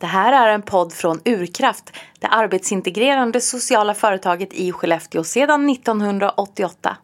Det 0.00 0.06
här 0.06 0.46
är 0.46 0.54
en 0.54 0.62
podd 0.62 0.92
från 0.92 1.20
Urkraft, 1.24 1.96
det 2.18 2.26
arbetsintegrerande 2.26 3.40
sociala 3.40 3.94
företaget 3.94 4.52
i 4.52 4.72
Skellefteå 4.72 5.24
sedan 5.24 5.70
1988. 5.70 6.96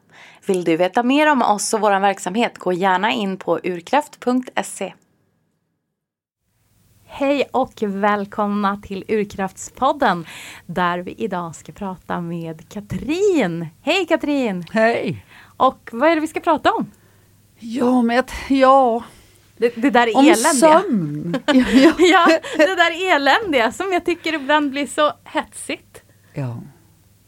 Vill 0.46 0.64
du 0.64 0.76
veta 0.76 1.02
mer 1.02 1.32
om 1.32 1.42
oss 1.42 1.74
och 1.74 1.80
vår 1.80 2.00
verksamhet, 2.00 2.58
gå 2.58 2.72
gärna 2.72 3.12
in 3.12 3.36
på 3.36 3.60
urkraft.se. 3.62 4.92
Hej 7.06 7.48
och 7.52 7.82
välkomna 7.82 8.80
till 8.82 9.04
Urkraftspodden 9.08 10.26
där 10.66 10.98
vi 10.98 11.14
idag 11.18 11.54
ska 11.54 11.72
prata 11.72 12.20
med 12.20 12.68
Katrin. 12.68 13.68
Hej 13.82 14.06
Katrin! 14.06 14.64
Hej! 14.70 15.26
Och 15.56 15.90
vad 15.92 16.10
är 16.10 16.14
det 16.14 16.20
vi 16.20 16.26
ska 16.26 16.40
prata 16.40 16.72
om? 16.72 16.90
Ja, 17.58 18.02
men 18.02 18.22
ja, 18.48 19.02
det, 19.58 19.72
det 19.76 19.90
där 19.90 20.16
Om 20.16 20.24
eländiga. 20.24 20.52
sömn! 20.52 21.36
ja, 21.46 21.94
ja, 21.98 22.38
det 22.56 22.74
där 22.76 23.14
eländiga 23.16 23.72
som 23.72 23.92
jag 23.92 24.04
tycker 24.04 24.34
ibland 24.34 24.70
blir 24.70 24.86
så 24.86 25.12
hetsigt. 25.24 26.02
Ja. 26.34 26.62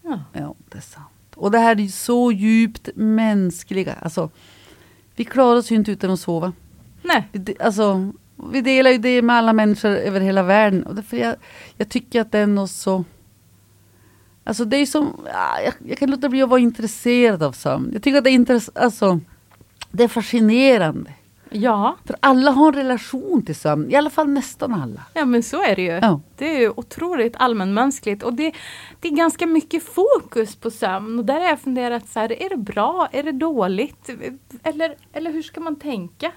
Ja. 0.03 0.20
ja, 0.33 0.55
det 0.69 0.79
är 0.79 0.83
sant. 0.83 1.06
Och 1.34 1.51
det 1.51 1.59
här 1.59 1.80
är 1.80 1.89
så 1.89 2.33
djupt 2.33 2.89
mänskliga. 2.95 3.95
Alltså, 4.03 4.30
vi 5.17 5.25
klarar 5.25 5.56
oss 5.56 5.73
ju 5.73 5.77
inte 5.77 5.91
utan 5.93 6.11
att 6.11 6.20
sova. 6.20 6.53
Nej. 7.03 7.29
Vi, 7.33 7.56
alltså, 7.61 8.12
vi 8.53 8.61
delar 8.61 8.91
ju 8.91 8.98
det 8.98 9.23
med 9.23 9.37
alla 9.37 9.53
människor 9.53 9.91
över 9.91 10.20
hela 10.20 10.42
världen. 10.42 10.83
Och 10.87 10.95
därför 10.95 11.17
jag, 11.17 11.37
jag 11.77 11.89
tycker 11.89 12.20
att 12.20 12.33
det 12.33 12.39
är 12.39 12.47
något 12.47 12.70
så... 12.70 13.05
Alltså 14.45 14.65
det 14.65 14.77
är 14.77 14.87
som... 14.87 15.20
ja, 15.33 15.61
Jag, 15.65 15.75
jag 15.89 15.98
kan 15.98 16.11
låta 16.11 16.29
bli 16.29 16.42
att 16.42 16.48
vara 16.48 16.61
intresserad 16.61 17.42
av 17.42 17.53
sömn. 17.53 17.91
Jag 17.92 18.03
tycker 18.03 18.19
att 18.19 18.25
det 18.25 18.31
är 18.31 18.34
intress, 18.34 18.70
alltså, 18.75 19.20
Det 19.91 20.05
är 20.05 20.09
fascinerande. 20.09 21.11
Ja, 21.51 21.97
För 22.05 22.16
alla 22.20 22.51
har 22.51 22.69
en 22.69 22.75
relation 22.75 23.43
till 23.45 23.55
sömn. 23.56 23.91
I 23.91 23.95
alla 23.97 24.11
fall 24.11 24.29
nästan 24.29 24.75
alla. 24.75 25.02
ja 25.15 25.25
men 25.25 25.43
så 25.43 25.62
är 25.62 25.77
det 25.77 25.83
ju. 25.83 25.98
Ja. 26.02 26.20
Det 26.37 26.56
är 26.56 26.61
ju 26.61 26.70
otroligt 26.70 27.36
allmänmänskligt 27.36 28.23
och 28.23 28.34
det, 28.34 28.53
det 29.00 29.09
är 29.09 29.12
ganska 29.12 29.47
mycket 29.47 29.83
fokus 29.83 30.56
på 30.56 30.70
sömn 30.70 31.19
och 31.19 31.25
där 31.25 31.41
har 31.41 31.48
jag 31.48 31.61
funderat 31.61 32.08
så 32.08 32.20
här, 32.20 32.42
är 32.42 32.48
det 32.48 32.56
bra, 32.56 33.08
är 33.12 33.23
det 33.23 33.33
dåligt? 33.33 34.11
Eller, 34.62 34.97
eller 35.12 35.33
hur 35.33 35.42
ska 35.42 35.61
man 35.61 35.77
tänka? 35.77 36.33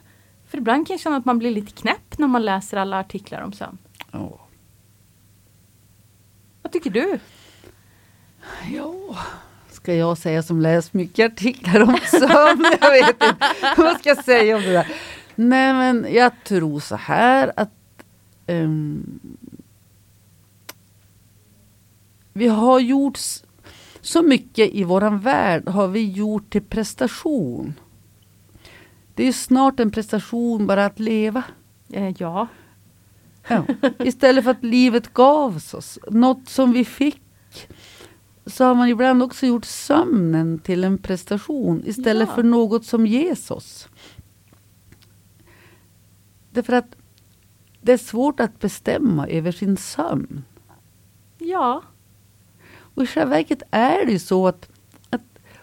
För 0.48 0.58
ibland 0.58 0.88
kan 0.88 0.94
jag 0.94 1.02
känna 1.02 1.18
att 1.18 1.26
man 1.26 1.40
blir 1.40 1.52
lite 1.52 1.72
knäpp 1.72 2.18
när 2.18 2.28
man 2.28 2.46
läser 2.46 2.78
alla 2.78 3.00
artiklar 3.00 3.42
om 3.42 3.54
sömn. 3.54 3.78
Ja. 4.12 4.48
Vad 6.62 6.72
tycker 6.72 6.90
du? 6.90 7.20
Ja, 8.74 9.18
ska 9.82 9.96
jag 9.96 10.18
säga 10.18 10.44
som 10.44 10.62
läst 10.62 10.94
mycket 10.94 11.34
artiklar 11.34 11.82
om 11.82 11.98
sömn? 12.12 12.66
jag 12.82 12.92
vet 12.92 13.10
inte. 13.10 13.36
Vad 13.78 14.00
ska 14.00 14.10
jag 14.10 14.24
säga 14.24 14.56
om 14.56 14.62
det 14.62 14.72
där? 14.72 14.88
Nej 15.36 15.74
men 15.74 16.08
jag 16.14 16.32
tror 16.44 16.80
så 16.80 16.96
här 16.96 17.52
att 17.56 17.70
ehm, 18.48 19.20
vi 22.34 22.48
har 22.48 22.80
gjort 22.80 23.20
så 24.02 24.22
mycket 24.22 24.70
i 24.70 24.84
våran 24.84 25.20
värld 25.20 25.68
har 25.68 25.88
vi 25.88 26.12
gjort 26.12 26.50
till 26.50 26.62
prestation. 26.62 27.74
Det 29.16 29.28
är 29.28 29.32
snart 29.34 29.80
en 29.80 29.92
prestation 29.92 30.68
bara 30.68 30.86
att 30.86 31.00
leva. 31.00 31.44
Eh, 31.90 32.14
ja, 32.18 32.48
Ja. 33.48 33.66
Istället 34.00 34.44
för 34.44 34.52
att 34.52 34.64
livet 34.64 35.14
gavs 35.14 35.74
oss, 35.74 36.00
något 36.10 36.50
som 36.50 36.72
vi 36.72 36.86
fick. 36.86 37.22
Så 38.46 38.64
har 38.66 38.76
man 38.76 38.88
ibland 38.90 39.24
också 39.24 39.46
gjort 39.46 39.66
sömnen 39.66 40.60
till 40.60 40.84
en 40.84 40.98
prestation 40.98 41.84
istället 41.86 42.30
Ja. 42.30 42.36
för 42.36 42.44
något 42.44 42.86
som 42.86 43.08
ges 43.08 43.52
oss. 43.52 43.88
Därför 46.52 46.74
att 46.74 46.96
det 47.82 47.92
är 47.94 47.98
svårt 47.98 48.40
att 48.40 48.60
bestämma 48.60 49.28
över 49.28 49.52
sin 49.52 49.78
sömn. 49.78 50.44
ja, 51.38 51.84
Och 52.78 53.04
i 53.04 53.08
själva 53.08 53.30
verket 53.36 53.64
är 53.72 54.06
det 54.06 54.12
ju 54.12 54.20
så 54.20 54.48
att, 54.48 54.70
att 55.10 55.22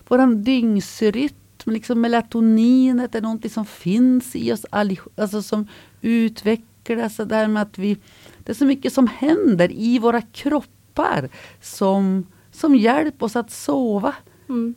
våran 0.08 0.44
dygnsrytm, 0.44 1.34
liksom 1.64 2.00
melatoninet 2.00 3.14
är 3.14 3.20
någonting 3.20 3.50
som 3.50 3.66
finns 3.66 4.36
i 4.36 4.52
oss 4.52 4.66
alltså 4.70 5.42
som 5.42 5.68
utvecklas. 6.00 7.14
Så 7.14 7.24
där 7.24 7.48
med 7.48 7.62
att 7.62 7.78
vi, 7.78 7.96
det 8.38 8.52
är 8.52 8.56
så 8.56 8.64
mycket 8.64 8.92
som 8.92 9.06
händer 9.06 9.72
i 9.72 9.98
våra 9.98 10.20
kroppar 10.22 11.28
som, 11.60 12.26
som 12.58 12.74
hjälper 12.76 13.26
oss 13.26 13.36
att 13.36 13.50
sova. 13.50 14.14
mm. 14.48 14.74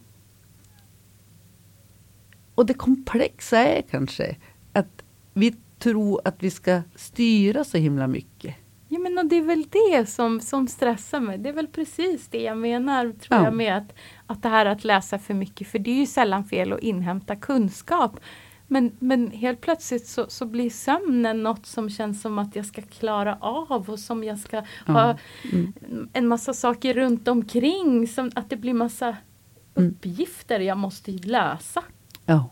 Och 2.56 2.66
det 2.66 2.74
komplexa 2.74 3.58
är 3.58 3.82
kanske 3.82 4.36
att 4.74 5.04
vi 5.34 5.56
tror 5.80 6.22
att 6.26 6.44
vi 6.44 6.52
ska 6.52 6.82
styra 6.96 7.64
så 7.64 7.78
himla 7.78 8.08
mycket. 8.08 8.56
Ja 8.88 9.00
men 9.00 9.18
och 9.18 9.26
det 9.26 9.36
är 9.36 9.42
väl 9.42 9.66
det 9.72 10.06
som, 10.10 10.40
som 10.42 10.68
stressar 10.68 11.20
mig. 11.20 11.38
Det 11.38 11.50
är 11.50 11.54
väl 11.54 11.68
precis 11.68 12.28
det 12.28 12.42
jag 12.42 12.58
menar 12.58 13.04
tror 13.04 13.40
Ja. 13.40 13.44
jag 13.44 13.54
med 13.54 13.78
att, 13.78 13.94
att 14.28 14.44
det 14.44 14.50
här 14.50 14.66
att 14.66 14.84
läsa 14.84 15.20
för 15.20 15.34
mycket. 15.34 15.68
För 15.68 15.80
det 15.80 15.92
är 15.92 15.96
ju 15.96 16.06
sällan 16.06 16.46
fel 16.46 16.74
att 16.74 16.80
inhämta 16.80 17.36
kunskap. 17.36 18.20
Men, 18.72 18.92
men 19.00 19.32
helt 19.32 19.62
plötsligt 19.62 20.08
så, 20.08 20.26
så 20.30 20.46
blir 20.46 20.70
sömnen 20.70 21.44
något 21.44 21.66
som 21.66 21.90
känns 21.90 22.22
som 22.22 22.40
att 22.40 22.56
jag 22.56 22.66
ska 22.66 22.82
klara 22.82 23.38
av 23.42 23.90
och 23.90 24.00
som 24.00 24.24
jag 24.24 24.40
ska 24.40 24.64
ha 24.88 25.18
Mm. 25.54 25.74
en 26.14 26.28
massa 26.28 26.54
saker 26.54 26.94
runt 26.94 27.28
omkring. 27.28 28.08
Som 28.08 28.32
att 28.36 28.50
det 28.50 28.56
blir 28.56 28.74
massa 28.74 29.18
Mm. 29.76 29.90
uppgifter 29.90 30.60
jag 30.60 30.78
måste 30.78 31.12
lösa. 31.12 31.84
Ja. 32.26 32.50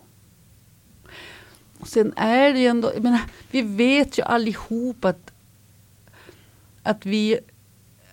Och 1.80 1.88
sen 1.88 2.14
är 2.16 2.54
det 2.54 2.60
ju 2.60 2.68
ändå, 2.68 2.92
jag 2.94 3.04
menar, 3.04 3.22
vi 3.52 3.62
vet 3.62 4.18
ju 4.20 4.24
allihop 4.24 5.06
att, 5.06 5.32
att, 6.84 7.06
vi, 7.06 7.40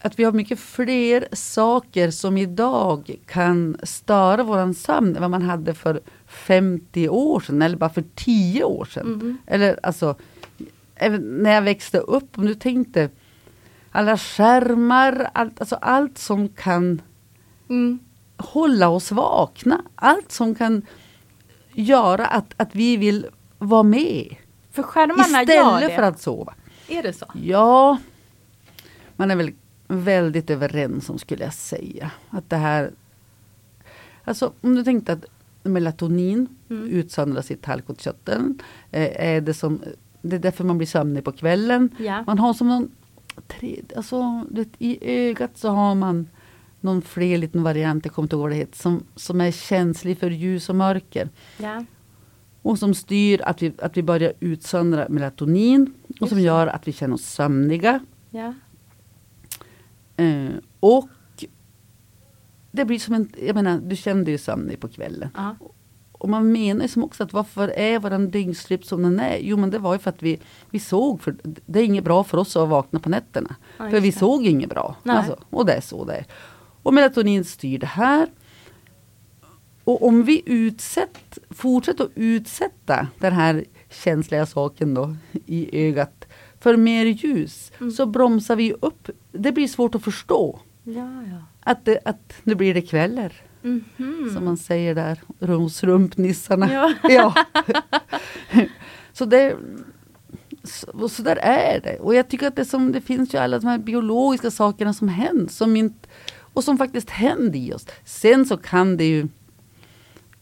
att 0.07 0.19
vi 0.19 0.25
har 0.25 0.33
mycket 0.33 0.59
fler 0.61 1.29
saker 1.33 2.11
som 2.11 2.37
idag 2.37 3.17
kan 3.27 3.77
störa 3.83 4.43
våran 4.43 4.75
sömn 4.75 5.15
än 5.17 5.21
vad 5.23 5.31
man 5.31 5.43
hade 5.43 5.75
för 5.75 6.01
50 6.27 7.09
år 7.09 7.41
sedan 7.41 7.63
eller 7.63 7.77
bara 7.77 7.91
för 7.91 8.05
10 8.15 8.65
år 8.65 8.85
sedan. 8.85 9.07
Mhm. 9.13 9.39
Eller 9.47 9.81
alltså, 9.83 10.15
när 11.21 11.51
jag 11.55 11.63
växte 11.63 11.99
upp, 11.99 12.39
om 12.39 12.47
du 12.47 12.55
tänkte 12.55 13.11
alla 13.91 14.19
skärmar, 14.19 15.31
allt, 15.35 15.61
alltså 15.61 15.75
allt 15.77 16.19
som 16.19 16.49
kan 16.49 17.03
Mm. 17.69 17.99
hålla 18.37 18.89
oss 18.89 19.13
vakna. 19.13 19.83
Allt 19.95 20.33
som 20.33 20.55
kan 20.55 20.83
göra 21.73 22.27
att, 22.27 22.55
att 22.57 22.75
vi 22.75 22.97
vill 22.97 23.27
vara 23.59 23.83
med. 23.83 24.37
För 24.73 24.83
skärmarna 24.83 25.43
gör 25.43 25.43
Istället 25.43 25.89
det. 25.91 25.95
för 25.97 26.03
att 26.03 26.21
sova. 26.21 26.55
Är 26.89 27.03
det 27.03 27.13
så? 27.13 27.27
Ja, 27.43 27.99
man 29.17 29.31
är 29.31 29.37
väl 29.37 29.53
väldigt 29.89 30.51
överens 30.51 31.11
om 31.11 31.19
skulle 31.19 31.45
jag 31.45 31.55
säga. 31.55 32.11
Att 32.31 32.51
det 32.51 32.57
här... 32.57 32.91
Alltså 34.25 34.53
om 34.61 34.75
du 34.75 34.85
tänkte 34.85 35.13
att 35.13 35.25
melatonin 35.63 36.49
Mm. 36.71 36.89
utsöndras 36.89 37.51
i 37.51 37.57
tallkottkörteln. 37.57 38.63
Eh, 38.91 39.27
är 39.27 39.41
det, 39.41 39.55
som, 39.55 39.81
det 40.23 40.37
är 40.37 40.41
därför 40.41 40.65
man 40.65 40.79
blir 40.79 40.87
sömnig 40.89 41.25
på 41.25 41.33
kvällen. 41.33 41.91
Ja. 41.99 42.25
Man 42.27 42.39
har 42.39 42.55
som 42.55 42.69
någon... 42.69 42.91
Tre, 43.49 43.81
alltså, 43.97 44.45
vet, 44.51 44.69
I 44.79 44.99
ögat 45.29 45.51
så 45.55 45.69
har 45.69 45.95
man 45.95 46.29
någon 46.81 47.03
fler 47.03 47.39
liten 47.39 47.63
variant, 47.63 48.05
jag 48.05 48.15
kommer 48.15 48.25
inte 48.25 48.37
ihåg 48.37 48.43
vad 48.43 48.51
det 48.51 48.57
heter, 48.57 48.77
som, 48.79 49.03
som 49.17 49.41
är 49.41 49.51
känslig 49.51 50.19
för 50.19 50.31
ljus 50.31 50.69
och 50.69 50.77
mörker. 50.77 51.29
ja. 51.59 51.85
Och 52.63 52.79
som 52.79 52.95
styr 52.95 53.41
att 53.45 53.63
vi, 53.63 53.73
att 53.79 53.97
vi 53.97 54.03
börjar 54.03 54.33
utsöndra 54.41 55.07
melatonin. 55.09 55.95
Och 56.09 56.17
Just 56.21 56.29
som 56.29 56.39
det. 56.39 56.45
gör 56.45 56.67
att 56.67 56.89
vi 56.89 56.93
känner 56.93 57.15
oss 57.15 57.25
sömniga. 57.25 58.01
ja. 58.31 58.55
Eh, 60.17 60.55
och 60.81 61.09
det 62.73 62.85
blir 62.85 62.99
som 62.99 63.15
en, 63.15 63.33
jag 63.43 63.55
menar, 63.55 63.79
du 63.79 63.97
dig 64.25 64.33
ju 64.33 64.39
sömnig 64.39 64.81
på 64.81 64.89
kvällen. 64.89 65.29
ja. 65.37 65.57
Och 66.19 66.29
man 66.29 66.53
menar 66.53 66.87
som 66.87 67.05
också 67.05 67.23
att 67.25 67.33
varför 67.33 67.69
är 67.69 67.99
våran 67.99 68.31
dygnsrytm 68.31 68.83
som 68.83 69.03
den 69.03 69.21
är? 69.21 69.39
Jo 69.39 69.57
men 69.57 69.71
det 69.71 69.79
var 69.79 69.93
ju 69.93 69.99
för 69.99 70.11
att 70.11 70.23
vi, 70.23 70.41
vi 70.71 70.79
såg, 70.79 71.23
för 71.23 71.37
det 71.67 71.81
är 71.81 71.85
inget 71.85 72.05
bra 72.05 72.25
för 72.25 72.39
oss 72.39 72.57
att 72.57 72.69
vakna 72.69 73.01
på 73.01 73.09
nätterna. 73.09 73.57
Ja, 73.79 73.91
för 73.91 74.01
vi 74.01 74.11
det. 74.11 74.19
såg 74.19 74.47
inget 74.47 74.71
bra. 74.71 74.97
Alltså, 75.05 75.39
och 75.51 75.67
det 75.67 75.73
är 75.73 75.81
så 75.81 76.05
det 76.05 76.15
är. 76.15 76.27
Och 76.83 76.95
melatonin 76.95 77.45
styr 77.45 77.79
det 77.79 77.87
här. 77.87 78.29
Och 79.85 80.07
om 80.07 80.23
vi 80.23 80.43
utsätt, 80.47 81.39
fortsätter 81.51 82.05
att 82.05 82.11
utsätta 82.15 83.09
den 83.19 83.33
här 83.33 83.65
känsliga 83.91 84.47
saken 84.47 84.95
då 84.95 85.17
i 85.47 85.89
ögat 85.89 86.26
för 86.61 86.77
mer 86.77 87.05
ljus 87.07 87.73
Mm. 87.81 87.91
så 87.91 88.07
bromsar 88.07 88.57
vi 88.57 88.73
upp. 88.73 89.11
Det 89.33 89.53
blir 89.53 89.69
svårt 89.69 89.95
att 89.95 90.05
förstå 90.05 90.61
Ja, 90.85 91.23
ja. 91.31 91.43
att, 91.61 91.85
det, 91.85 91.99
att 92.05 92.33
nu 92.43 92.55
blir 92.55 92.75
det 92.75 92.83
kvällar. 92.83 93.33
Mhm. 93.63 94.31
Som 94.35 94.45
man 94.45 94.57
säger 94.57 94.95
där 94.95 95.21
hos 95.47 95.83
rumpnissarna. 95.85 96.73
Ja. 96.73 96.93
ja. 97.03 97.35
så 99.13 99.25
det 99.25 99.57
så, 100.65 101.09
så 101.09 101.23
där 101.23 101.37
är 101.37 101.81
det. 101.81 101.99
Och 101.99 102.15
jag 102.15 102.29
tycker 102.29 102.47
att 102.47 102.57
det, 102.57 102.65
som, 102.65 102.93
det 102.93 103.01
finns 103.01 103.35
ju 103.35 103.39
alla 103.39 103.59
de 103.59 103.67
här 103.67 103.79
biologiska 103.79 104.51
sakerna 104.51 104.93
som 104.93 105.09
händer. 105.09 105.53
Som 105.53 105.77
inte, 105.77 106.09
och 106.39 106.65
som 106.65 106.79
faktiskt 106.79 107.11
händer 107.11 107.59
i 107.59 107.73
oss. 107.73 107.87
Sen 108.05 108.47
så 108.47 108.57
kan 108.57 108.97
det 108.97 109.05
ju 109.05 109.29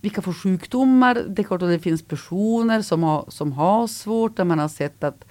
vi 0.00 0.10
kan 0.10 0.22
få 0.24 0.32
sjukdomar. 0.32 1.14
Det 1.28 1.42
är 1.42 1.44
klart 1.44 1.62
att 1.62 1.68
det 1.68 1.78
finns 1.78 2.02
personer 2.02 2.82
som 2.82 3.02
har, 3.02 3.24
som 3.28 3.52
har 3.52 3.86
svårt. 3.86 4.36
Där 4.36 4.44
man 4.44 4.58
har 4.58 4.68
sett 4.68 5.04
att 5.04 5.24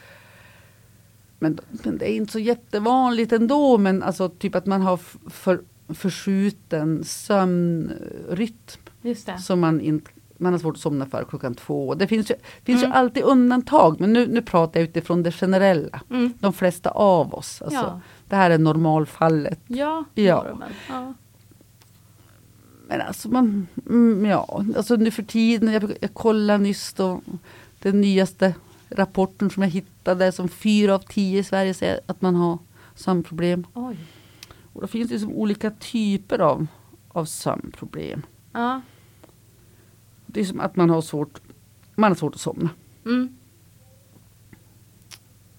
Men, 1.43 1.59
men 1.83 1.97
det 1.97 2.11
är 2.11 2.15
inte 2.15 2.31
så 2.31 2.39
jättevanligt 2.39 3.31
ändå. 3.31 3.77
Men 3.77 4.03
alltså 4.03 4.29
typ 4.29 4.55
att 4.55 4.65
man 4.65 4.81
har 4.81 4.97
för, 5.29 5.61
förskjuten 5.89 7.03
sömnrytm. 7.03 8.79
Just 9.01 9.25
det. 9.25 9.37
Som 9.37 9.59
man, 9.59 9.81
inte, 9.81 10.11
man 10.37 10.53
har 10.53 10.59
svårt 10.59 10.75
att 10.75 10.81
somna 10.81 11.05
för 11.05 11.23
klockan 11.29 11.55
två. 11.55 11.93
Det 11.95 12.07
finns 12.07 12.31
ju, 12.31 12.35
finns 12.63 12.81
Mm. 12.83 12.91
ju 12.91 12.97
alltid 12.97 13.23
undantag. 13.23 13.99
Men 13.99 14.13
nu, 14.13 14.27
nu 14.27 14.41
pratar 14.41 14.79
jag 14.79 14.89
utifrån 14.89 15.23
det 15.23 15.31
generella. 15.31 16.01
Mm. 16.09 16.33
De 16.39 16.53
flesta 16.53 16.89
av 16.89 17.33
oss. 17.33 17.61
Alltså, 17.61 17.79
Ja. 17.79 18.01
Det 18.29 18.35
här 18.35 18.49
är 18.51 18.57
normalfallet. 18.57 19.59
Ja, 19.67 20.03
Ja. 20.13 20.43
normen. 20.43 20.69
ja. 20.89 21.13
Men 22.87 23.01
alltså 23.01 23.29
man, 23.29 23.67
mm, 23.89 24.25
ja, 24.25 24.63
alltså 24.77 24.95
nu 24.95 25.11
för 25.11 25.23
tiden, 25.23 25.73
jag, 25.73 25.93
jag 26.01 26.13
kollade 26.13 26.63
nyss 26.63 26.93
då, 26.93 27.21
den 27.79 28.01
nyaste 28.01 28.53
rapporten 28.95 29.49
som 29.49 29.63
jag 29.63 29.69
hittade, 29.69 30.31
som 30.31 30.49
fyra 30.49 30.95
av 30.95 30.99
tio 30.99 31.39
i 31.39 31.43
Sverige 31.43 31.73
säger 31.73 31.99
att 32.05 32.21
man 32.21 32.35
har 32.35 32.57
sömnproblem. 32.95 33.67
Oj. 33.73 33.97
Och 34.73 34.81
då 34.81 34.87
finns 34.87 35.09
det 35.09 35.19
som 35.19 35.33
olika 35.33 35.71
typer 35.71 36.39
av, 36.39 36.67
av 37.07 37.25
sömnproblem. 37.25 38.21
Ja. 38.51 38.81
Det 40.25 40.39
är 40.39 40.45
som 40.45 40.59
att 40.59 40.75
man 40.75 40.89
har 40.89 41.01
svårt, 41.01 41.41
man 41.95 42.11
har 42.11 42.15
svårt 42.15 42.35
att 42.35 42.41
somna. 42.41 42.69
Mm. 43.05 43.37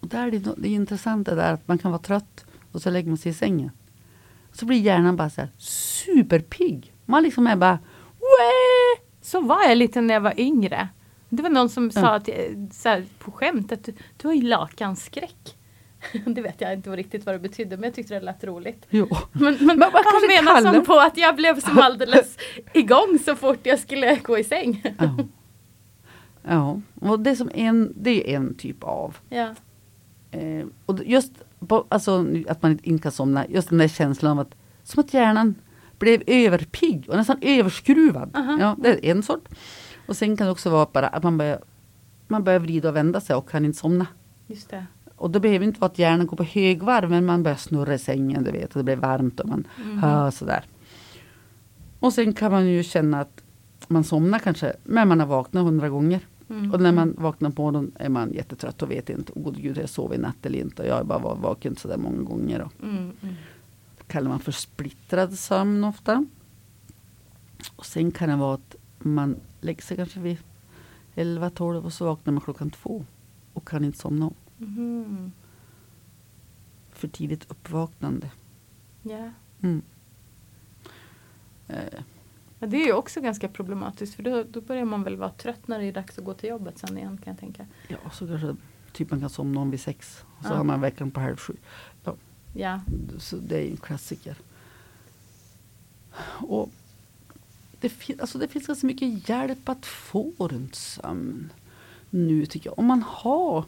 Och 0.01 0.09
där 0.09 0.27
är 0.27 0.31
det, 0.31 0.55
det 0.57 0.69
är 0.69 0.75
intressant 0.75 1.27
det 1.27 1.35
där 1.35 1.55
att 1.55 1.69
man 1.69 1.79
kan 1.79 1.91
vara 1.91 2.03
trött 2.03 2.45
och 2.73 2.83
så 2.83 2.91
lägger 2.91 3.09
man 3.09 3.19
sig 3.19 3.31
i 3.31 3.35
sängen. 3.35 3.71
Så 4.53 4.67
blir 4.67 4.81
hjärnan 4.81 5.17
bara 5.17 5.31
så 5.31 5.41
här 5.41 5.51
superpigg. 5.59 6.93
Man 7.05 7.23
liksom 7.23 7.47
är 7.47 7.57
bara 7.57 7.79
Wee! 8.19 9.05
Så 9.21 9.41
var 9.41 9.63
jag 9.63 9.79
lite 9.79 10.01
när 10.01 10.15
jag 10.15 10.21
var 10.21 10.41
yngre. 10.41 10.89
Det 11.37 11.43
var 11.43 11.51
någon 11.51 11.69
som 11.69 11.91
sa 11.91 12.01
Ja. 12.01 12.15
att, 12.15 12.29
eh, 12.29 12.35
så 12.73 12.89
här, 12.89 13.05
på 13.19 13.31
skämt 13.31 13.73
att 13.73 13.85
du, 13.85 13.93
du 14.17 14.29
har 14.29 14.35
ju 14.35 14.43
lakanskräck. 14.43 15.57
Det 16.27 16.43
vet 16.43 16.61
jag 16.61 16.73
inte 16.73 16.91
riktigt 16.91 17.27
vad 17.27 17.35
det 17.35 17.39
betydde 17.39 17.77
men 17.77 17.85
jag 17.85 17.95
tyckte 17.95 18.15
det 18.15 18.21
lät 18.21 18.45
roligt. 18.45 18.87
Jo. 18.91 19.09
Men, 19.33 19.57
men, 19.61 19.83
han 19.83 19.91
kanske 19.93 20.29
menar 20.29 20.55
kallar- 20.57 20.73
som 20.75 20.85
på 20.85 20.95
att 20.99 21.17
jag 21.17 21.37
blev 21.37 21.61
som 21.61 21.79
alldeles 21.83 22.37
igång 22.75 23.19
så 23.25 23.37
fort 23.37 23.59
jag 23.63 23.79
skulle 23.79 24.17
gå 24.17 24.39
i 24.39 24.45
säng. 24.45 24.83
Ja. 24.99 25.17
ja, 26.43 26.81
och 27.01 27.21
det 27.21 27.31
är, 27.31 27.35
som 27.35 27.51
en, 27.55 27.93
det 27.97 28.31
är 28.33 28.37
en 28.37 28.55
typ 28.55 28.85
av. 28.85 29.17
Ja. 29.29 29.55
Eh, 30.31 30.65
och 30.87 30.99
just 31.05 31.33
på, 31.69 31.87
alltså, 31.89 32.27
att 32.49 32.63
man 32.63 32.79
inte 32.83 33.03
kan 33.03 33.13
somna, 33.13 33.47
just 33.49 33.69
den 33.69 33.79
där 33.79 33.89
känslan 33.89 34.33
av 34.33 34.39
att 34.39 34.55
som 34.83 35.01
att 35.01 35.15
hjärnan 35.15 35.55
blev 35.99 36.23
överpigg 36.27 37.05
och 37.09 37.17
nästan 37.17 37.39
överskruvad. 37.41 38.31
Aha. 38.37 38.59
Ja, 38.61 38.77
det 38.79 38.89
är 38.89 39.11
en 39.11 39.23
sort. 39.23 39.49
Och 40.07 40.17
sen 40.17 40.37
kan 40.37 40.47
det 40.47 40.51
också 40.51 40.71
vara 40.71 40.87
bara 40.93 41.09
att 41.09 41.23
man 41.23 41.39
börjar, 41.39 41.59
man 42.29 42.45
börjar 42.45 42.59
vrida 42.61 42.89
och 42.89 42.97
vända 42.97 43.21
sig 43.21 43.37
och 43.37 43.49
kan 43.51 43.65
inte 43.65 43.79
somna. 43.79 44.07
Just 44.47 44.71
det. 44.71 44.87
Och 45.17 45.31
det 45.31 45.41
behöver 45.41 45.67
inte 45.67 45.81
vara 45.81 45.91
att 45.91 45.99
hjärnan 45.99 46.27
går 46.27 46.37
på 46.37 46.45
högvarv 46.45 47.11
men 47.11 47.25
man 47.27 47.43
börjar 47.43 47.57
snurra 47.57 47.95
i 47.95 47.99
sängen, 47.99 48.45
du 48.45 48.51
vet, 48.51 48.71
och 48.73 48.79
det 48.79 48.85
blir 48.85 48.97
varmt 48.97 49.41
och 49.41 49.49
man 49.49 49.67
Mhm. 49.85 49.99
hör 49.99 50.31
sådär. 50.31 50.65
Och 52.01 52.13
sen 52.13 52.33
kan 52.33 52.53
man 52.53 52.67
ju 52.67 52.83
känna 52.83 53.21
att 53.21 53.43
man 53.89 54.05
somnar 54.05 54.39
kanske, 54.39 54.73
men 54.85 55.09
man 55.09 55.21
har 55.21 55.27
vaknat 55.27 55.65
hundra 55.65 55.89
gånger. 55.89 56.21
Mm. 56.51 56.73
Och 56.73 56.81
när 56.81 56.93
man 56.93 57.15
vaknar 57.19 57.51
på 57.51 57.63
morgonen 57.63 57.93
är 57.99 58.09
man 58.09 58.33
jättetrött 58.33 58.83
och 58.83 58.91
vet 58.91 59.11
inte, 59.11 59.33
oh, 59.33 59.43
gode 59.43 59.61
gud, 59.61 59.77
jag 59.79 59.89
sovit 59.89 60.19
i 60.19 60.23
natt 60.23 60.47
eller 60.47 60.59
inte? 60.59 60.83
Och 60.83 60.89
jag 60.89 60.95
har 60.95 61.05
bara 61.05 61.19
varit 61.19 61.39
vaken 61.41 61.77
sådär 61.77 61.97
många 61.97 62.23
gånger. 62.23 62.61
Och 62.63 62.73
Mm, 62.83 62.97
mm. 62.97 63.35
det 63.99 64.05
kallar 64.13 64.29
man 64.29 64.41
för 64.41 64.53
splittrad 64.53 65.33
sömn 65.39 65.85
ofta. 65.85 66.27
Och 67.77 67.87
sen 67.87 68.11
kan 68.11 68.29
det 68.29 68.37
vara 68.37 68.55
att 68.55 68.77
man 69.05 69.37
lägger 69.61 69.83
sig 69.83 69.97
kanske 69.97 70.21
vid 70.21 70.39
11-12 71.15 71.83
och 71.85 71.93
så 71.93 72.05
vaknar 72.05 72.33
man 72.33 72.41
klockan 72.41 72.71
två 72.71 73.05
och 73.53 73.69
kan 73.69 73.85
inte 73.85 73.99
somna 73.99 74.27
om. 74.27 74.35
Mhm. 74.59 75.33
För 76.93 77.09
tidigt 77.09 77.51
uppvaknande. 77.51 78.31
Ja. 79.03 79.31
Mm. 79.63 79.83
Eh, 81.69 82.01
Ja, 82.59 82.67
det 82.67 82.77
är 82.77 82.87
ju 82.87 82.93
också 82.93 83.21
ganska 83.21 83.49
problematiskt 83.49 84.15
för 84.15 84.23
då, 84.23 84.43
då 84.51 84.61
börjar 84.61 84.85
man 84.85 85.03
väl 85.03 85.17
vara 85.17 85.31
trött 85.31 85.69
när 85.69 85.79
det 85.79 85.85
är 85.85 85.93
dags 85.93 86.19
att 86.19 86.25
gå 86.25 86.35
till 86.35 86.49
jobbet 86.49 86.79
sen 86.79 86.99
igen 86.99 87.19
kan 87.25 87.31
jag 87.33 87.41
tänka. 87.41 87.67
ja, 87.89 87.97
så 88.13 88.27
kanske 88.27 88.57
typ 88.93 89.11
man 89.11 89.21
kan 89.21 89.31
somna 89.31 89.61
om 89.61 89.71
vid 89.71 89.81
sex. 89.81 90.25
Och 90.39 90.45
så 90.45 90.51
Ja. 90.53 90.57
har 90.57 90.65
man 90.65 90.81
veckan 90.81 91.11
på 91.11 91.21
halv 91.21 91.37
sju. 91.37 91.57
Ja. 92.55 92.81
Så 93.19 93.37
det 93.37 93.67
är 93.67 93.71
en 93.71 93.77
klassiker. 93.77 94.37
Och 96.41 96.71
det, 97.85 97.89
fin- 97.89 98.21
alltså 98.21 98.39
det 98.39 98.49
finns 98.49 98.67
ganska 98.67 98.87
mycket 98.87 99.29
hjälp 99.29 99.69
att 99.69 99.87
få 99.87 100.33
runt 100.39 100.75
sömn. 100.75 101.53
Nu 102.11 102.47
tycker 102.47 102.71
jag. 102.71 102.79
Om 102.79 102.87
man 102.87 103.03
har 103.09 103.65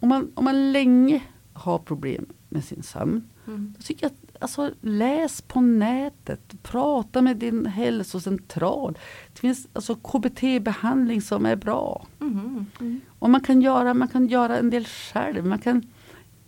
om 0.00 0.08
man, 0.08 0.30
om 0.34 0.44
man 0.44 0.72
länge 0.72 1.22
har 1.52 1.78
problem 1.78 2.26
med 2.48 2.64
sin 2.64 2.82
sömn. 2.82 3.28
Mm. 3.46 3.74
Då 3.78 3.82
tycker 3.82 4.04
jag 4.06 4.12
att, 4.12 4.42
alltså, 4.42 4.70
läs 4.80 5.40
på 5.42 5.60
nätet. 5.60 6.40
Prata 6.62 7.22
med 7.22 7.36
din 7.36 7.66
hälsocentral. 7.66 8.98
Det 9.32 9.38
finns 9.40 9.68
alltså 9.72 9.94
KBT-behandling 9.94 11.22
som 11.22 11.46
är 11.46 11.56
bra. 11.56 12.06
Mhm. 12.18 12.66
Mm. 12.80 13.00
Och 13.18 13.30
man 13.30 13.40
kan 13.40 13.62
göra, 13.62 13.94
man 13.94 14.08
kan 14.08 14.26
göra 14.28 14.58
en 14.58 14.70
del 14.70 14.84
själv. 14.86 15.46
Man 15.46 15.58
kan, 15.58 15.82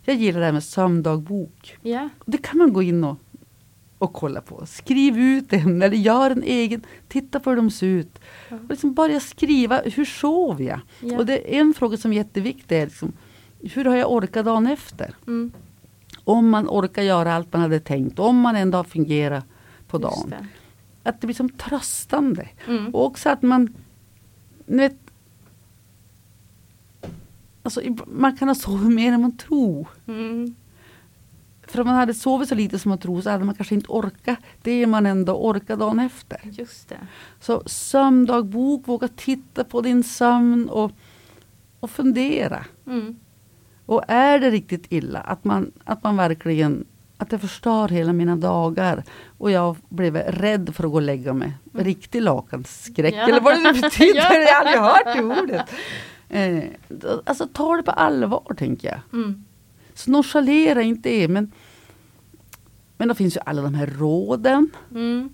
jag 0.05 0.15
gillar 0.15 0.39
det 0.39 0.45
här 0.45 0.53
med 0.53 0.63
sömndagbok. 0.63 1.77
Ja. 1.81 2.09
Det 2.25 2.37
kan 2.37 2.57
man 2.57 2.73
gå 2.73 2.81
in 2.81 3.03
och, 3.03 3.17
och 3.97 4.13
kolla 4.13 4.41
på. 4.41 4.65
Skriv 4.65 5.17
ut 5.17 5.53
en 5.53 5.81
eller 5.81 5.97
gör 5.97 6.31
en 6.31 6.43
egen. 6.43 6.83
Titta 7.07 7.39
på 7.39 7.49
hur 7.49 7.57
de 7.57 7.71
ser 7.71 7.87
ut. 7.87 8.19
Och 8.49 8.69
liksom 8.69 8.93
börja 8.93 9.19
skriva, 9.19 9.81
hur 9.81 10.05
sov 10.05 10.61
jag? 10.61 10.79
Ja. 10.99 11.17
Och 11.17 11.25
det 11.25 11.55
är 11.55 11.61
en 11.61 11.73
fråga 11.73 11.97
som 11.97 12.11
är 12.11 12.15
jätteviktig. 12.15 12.77
Är 12.77 12.85
liksom, 12.85 13.13
hur 13.59 13.85
har 13.85 13.95
jag 13.95 14.11
orkat 14.11 14.45
dagen 14.45 14.67
efter? 14.67 15.15
Mm. 15.27 15.51
Om 16.23 16.49
man 16.49 16.67
orkar 16.67 17.01
göra 17.01 17.33
allt 17.33 17.53
man 17.53 17.61
hade 17.61 17.79
tänkt. 17.79 18.19
Om 18.19 18.39
man 18.39 18.55
ändå 18.55 18.77
har 18.77 18.83
fungerat 18.83 19.45
på 19.87 19.97
Just 19.97 20.03
dagen. 20.03 20.29
det. 20.29 20.47
Att 21.09 21.21
det 21.21 21.27
blir 21.27 21.35
som 21.35 21.49
tröstande. 21.49 22.47
Mm. 22.67 22.95
Och 22.95 23.05
också 23.05 23.29
att 23.29 23.41
man, 23.41 23.75
ni 24.65 24.77
vet, 24.77 24.97
alltså, 27.63 27.81
man 28.07 28.37
kan 28.37 28.47
ha 28.47 28.55
sovit 28.55 28.91
mer 28.95 29.11
än 29.13 29.21
man 29.21 29.37
tror. 29.37 29.87
Mm. 31.75 31.85
För 31.85 31.89
om 31.89 31.95
man 31.95 31.99
hade 31.99 32.13
sovit 32.13 32.49
så 32.49 32.55
lite 32.55 32.79
som 32.79 32.89
man 32.89 32.97
tror 32.97 33.21
så 33.21 33.29
hade 33.29 33.43
man 33.45 33.55
kanske 33.55 33.75
inte 33.75 33.87
orkat 33.89 34.39
det 34.61 34.87
man 34.87 35.05
ändå 35.05 35.33
orkar 35.33 35.77
dagen 35.77 35.99
efter. 35.99 36.39
Just 36.43 36.89
det. 36.89 36.97
Så 37.39 37.63
sömndagbok, 37.65 38.87
våga 38.87 39.07
titta 39.07 39.63
på 39.63 39.81
din 39.81 40.03
sömn 40.03 40.69
och, 40.69 40.91
och 41.79 41.91
fundera. 41.91 42.65
Mm. 42.87 43.15
Och 43.85 44.03
är 44.07 44.39
det 44.39 44.49
riktigt 44.51 44.85
illa, 44.89 45.19
att 45.19 45.43
man, 45.43 45.71
att 45.83 46.03
man 46.03 46.17
verkligen 46.17 46.85
att 47.17 47.29
det 47.29 47.39
förstör 47.39 47.87
hela 47.87 48.13
mina 48.13 48.35
dagar. 48.35 49.03
Och 49.37 49.51
jag 49.51 49.77
blev 49.89 50.15
rädd 50.15 50.75
för 50.75 50.83
att 50.83 50.89
gå 50.91 50.95
och 50.95 51.01
lägga 51.01 51.33
mig. 51.33 51.53
Riktig 51.73 52.21
lakanskräck, 52.21 53.13
Ja. 53.13 53.27
eller 53.27 53.41
vad 53.41 53.53
det 53.53 53.73
nu 53.73 53.81
betyder. 53.81 54.15
Ja. 54.15 54.33
Jag 54.73 54.81
har 54.81 54.99
aldrig 54.99 55.23
hört 55.25 55.37
det 55.37 55.41
ordet. 55.41 55.69
Eh, 56.29 56.63
alltså 57.25 57.47
ta 57.53 57.77
det 57.77 57.83
på 57.83 57.91
allvar, 57.91 58.55
tänker 58.57 58.87
jag. 58.87 58.99
Mm. 59.13 59.43
Så 59.93 60.11
nonchalera 60.11 60.81
inte 60.81 61.09
det. 61.09 61.27
Men, 61.27 61.51
men 62.97 63.07
då 63.07 63.13
finns 63.15 63.35
ju 63.35 63.41
alla 63.45 63.61
de 63.61 63.73
här 63.73 63.87
råden. 63.87 64.69
Mm. 64.91 65.29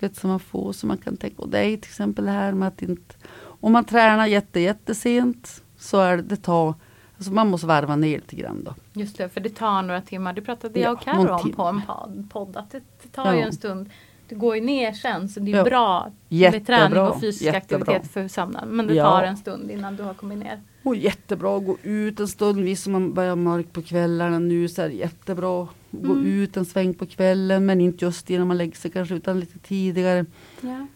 Vet, 0.00 0.16
som 0.16 0.30
man 0.30 0.40
får, 0.40 0.72
som 0.72 0.88
man 0.88 0.98
kan 0.98 1.16
tänka. 1.16 1.42
Och 1.42 1.48
det 1.48 1.58
är 1.58 1.76
till 1.76 1.90
exempel 1.90 2.28
här 2.28 2.52
med 2.52 2.68
att 2.68 2.82
inte... 2.82 3.14
Om 3.60 3.72
man 3.72 3.84
tränar 3.84 4.26
jätte, 4.26 4.60
jättesent 4.60 5.62
så 5.76 6.00
är 6.00 6.16
det, 6.16 6.22
det 6.22 6.36
tar... 6.36 6.74
Alltså 7.16 7.32
man 7.32 7.48
måste 7.50 7.66
varva 7.66 7.96
ner 7.96 8.16
lite 8.16 8.36
grann 8.36 8.64
då. 8.64 8.74
Just 9.00 9.18
det, 9.18 9.28
för 9.28 9.40
det 9.40 9.48
tar 9.48 9.82
några 9.82 10.00
timmar. 10.00 10.32
Det 10.32 10.42
pratade 10.42 10.80
Ja, 10.80 10.84
jag 10.86 10.92
och 10.94 11.00
Carro 11.00 11.32
om 11.34 11.52
på 11.52 11.62
en 11.64 12.28
podd. 12.28 12.56
att 12.56 12.70
det, 12.70 12.80
det 13.02 13.08
tar 13.08 13.32
ju 13.32 13.38
Ja. 13.40 13.46
en 13.46 13.52
stund. 13.52 13.90
Det 14.28 14.34
går 14.34 14.54
ju 14.56 14.60
ner 14.62 14.92
sen 14.92 15.28
så 15.28 15.40
det 15.40 15.52
är 15.52 15.56
Ja. 15.56 15.64
bra 15.64 16.12
med 16.28 16.66
träning 16.66 16.98
och 16.98 17.20
fysisk 17.20 17.42
jättebra. 17.44 17.78
aktivitet 17.94 18.12
för 18.12 18.28
sömnen. 18.28 18.68
Men 18.68 18.86
det 18.86 18.94
Ja. 18.94 19.04
tar 19.10 19.22
en 19.22 19.36
stund 19.36 19.70
innan 19.70 19.96
du 19.96 20.02
har 20.02 20.14
kommit 20.14 20.38
ner. 20.38 20.60
Och 20.82 20.96
jättebra 20.96 21.56
att 21.56 21.66
gå 21.66 21.76
ut 21.82 22.20
en 22.20 22.28
stund. 22.28 22.60
Visst 22.60 22.82
som 22.82 22.92
man 22.92 23.14
börjar 23.14 23.36
mörkt 23.36 23.72
på 23.72 23.82
kvällarna 23.82 24.38
nu 24.38 24.68
så 24.68 24.82
är 24.82 24.88
det 24.88 24.94
jättebra 24.94 25.62
att 25.62 25.68
gå 25.90 26.12
Mm. 26.12 26.26
ut 26.26 26.56
en 26.56 26.64
sväng 26.64 26.94
på 26.94 27.06
kvällen. 27.06 27.66
Men 27.66 27.80
inte 27.80 28.04
just 28.04 28.30
innan 28.30 28.48
man 28.48 28.56
lägger 28.58 28.76
sig 28.76 28.90
kanske 28.90 29.14
utan 29.14 29.40
lite 29.40 29.58
tidigare. 29.58 30.26
Ja. 30.60 30.86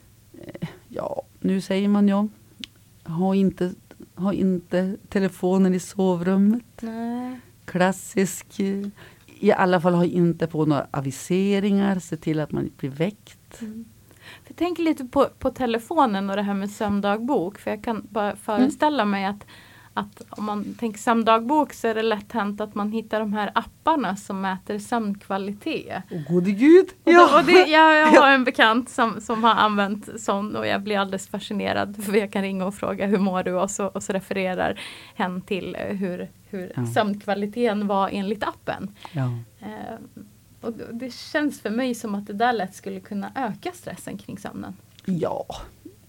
Ja, 0.88 1.22
nu 1.40 1.60
säger 1.60 1.88
man 1.88 2.08
ja. 2.08 2.28
Ha 3.04 3.34
inte, 3.34 3.72
ha 4.14 4.32
inte 4.32 4.96
telefonen 5.08 5.74
i 5.74 5.80
sovrummet. 5.80 6.64
Nej. 6.80 7.40
Klassisk. 7.64 8.46
I 9.42 9.52
alla 9.52 9.80
fall 9.80 9.94
ha 9.94 10.04
inte 10.04 10.46
på 10.46 10.66
några 10.66 10.86
aviseringar. 10.90 11.98
Se 11.98 12.16
till 12.16 12.40
att 12.40 12.52
man 12.52 12.70
blir 12.76 12.90
väckt. 12.90 13.60
Mm. 13.60 13.84
För 14.42 14.50
jag 14.50 14.56
tänker 14.56 14.82
lite 14.82 15.04
på, 15.04 15.28
på 15.38 15.50
telefonen 15.50 16.30
och 16.30 16.36
det 16.36 16.42
här 16.42 16.54
med 16.54 16.70
sömndagbok. 16.70 17.58
För 17.58 17.70
jag 17.70 17.84
kan 17.84 18.06
bara 18.10 18.36
föreställa 18.36 19.04
mig 19.04 19.24
att, 19.24 19.46
att 19.94 20.22
om 20.30 20.44
man 20.44 20.74
tänker 20.74 20.98
sömndagbok 20.98 21.72
så 21.72 21.88
är 21.88 21.94
det 21.94 22.02
lätt 22.02 22.32
hänt 22.32 22.60
att 22.60 22.74
man 22.74 22.92
hittar 22.92 23.20
de 23.20 23.32
här 23.32 23.52
apparna 23.54 24.16
som 24.16 24.40
mäter 24.40 24.78
sömnkvalitet. 24.78 26.02
Åh 26.10 26.34
gode 26.34 26.50
gud! 26.50 26.86
Och, 27.04 27.12
då, 27.12 27.38
och 27.38 27.44
det, 27.44 27.52
jag, 27.52 27.98
jag 27.98 28.06
har 28.22 28.30
en 28.30 28.44
bekant 28.44 28.90
som, 28.90 29.20
som 29.20 29.44
har 29.44 29.54
använt 29.54 30.20
sån 30.20 30.56
och 30.56 30.66
jag 30.66 30.82
blir 30.82 30.98
alldeles 30.98 31.28
fascinerad 31.28 32.04
för 32.04 32.14
jag 32.14 32.32
kan 32.32 32.42
ringa 32.42 32.66
och 32.66 32.74
fråga 32.74 33.06
hur 33.06 33.18
mår 33.18 33.42
du 33.42 33.52
och 33.52 33.70
så, 33.70 33.86
och 33.86 34.02
så 34.02 34.12
refererar 34.12 34.80
hen 35.14 35.40
till 35.40 35.76
eh, 35.78 35.96
hur, 35.96 36.30
hur 36.52 36.72
Ja. 36.76 36.86
sömnkvaliteten 36.86 37.86
var 37.86 38.08
enligt 38.12 38.42
appen. 38.44 38.90
Ja. 39.12 39.38
Eh, 39.60 39.98
och 40.60 40.72
det- 40.92 41.14
känns 41.14 41.60
för 41.60 41.70
mig 41.70 41.94
som 41.94 42.14
att 42.14 42.26
det 42.26 42.32
där 42.32 42.52
lätt 42.52 42.74
skulle 42.74 43.00
kunna 43.00 43.32
öka 43.34 43.72
stressen 43.74 44.18
kring 44.18 44.38
sömnen. 44.38 44.76
Ja, 45.04 45.46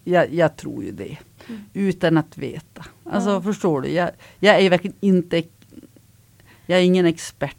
jag, 0.04 0.34
jag 0.34 0.56
tror 0.56 0.84
ju 0.84 0.92
det. 0.92 1.18
Mm. 1.48 1.62
Utan 1.74 2.18
att 2.18 2.38
veta. 2.38 2.86
Alltså 3.04 3.30
Ja. 3.30 3.42
förstår 3.42 3.82
du, 3.82 3.90
jag, 3.90 4.10
jag 4.40 4.62
är 4.62 4.70
verkligen 4.70 4.96
inte, 5.00 5.44
jag 6.66 6.80
är 6.80 6.84
ingen 6.84 7.06
expert. 7.06 7.58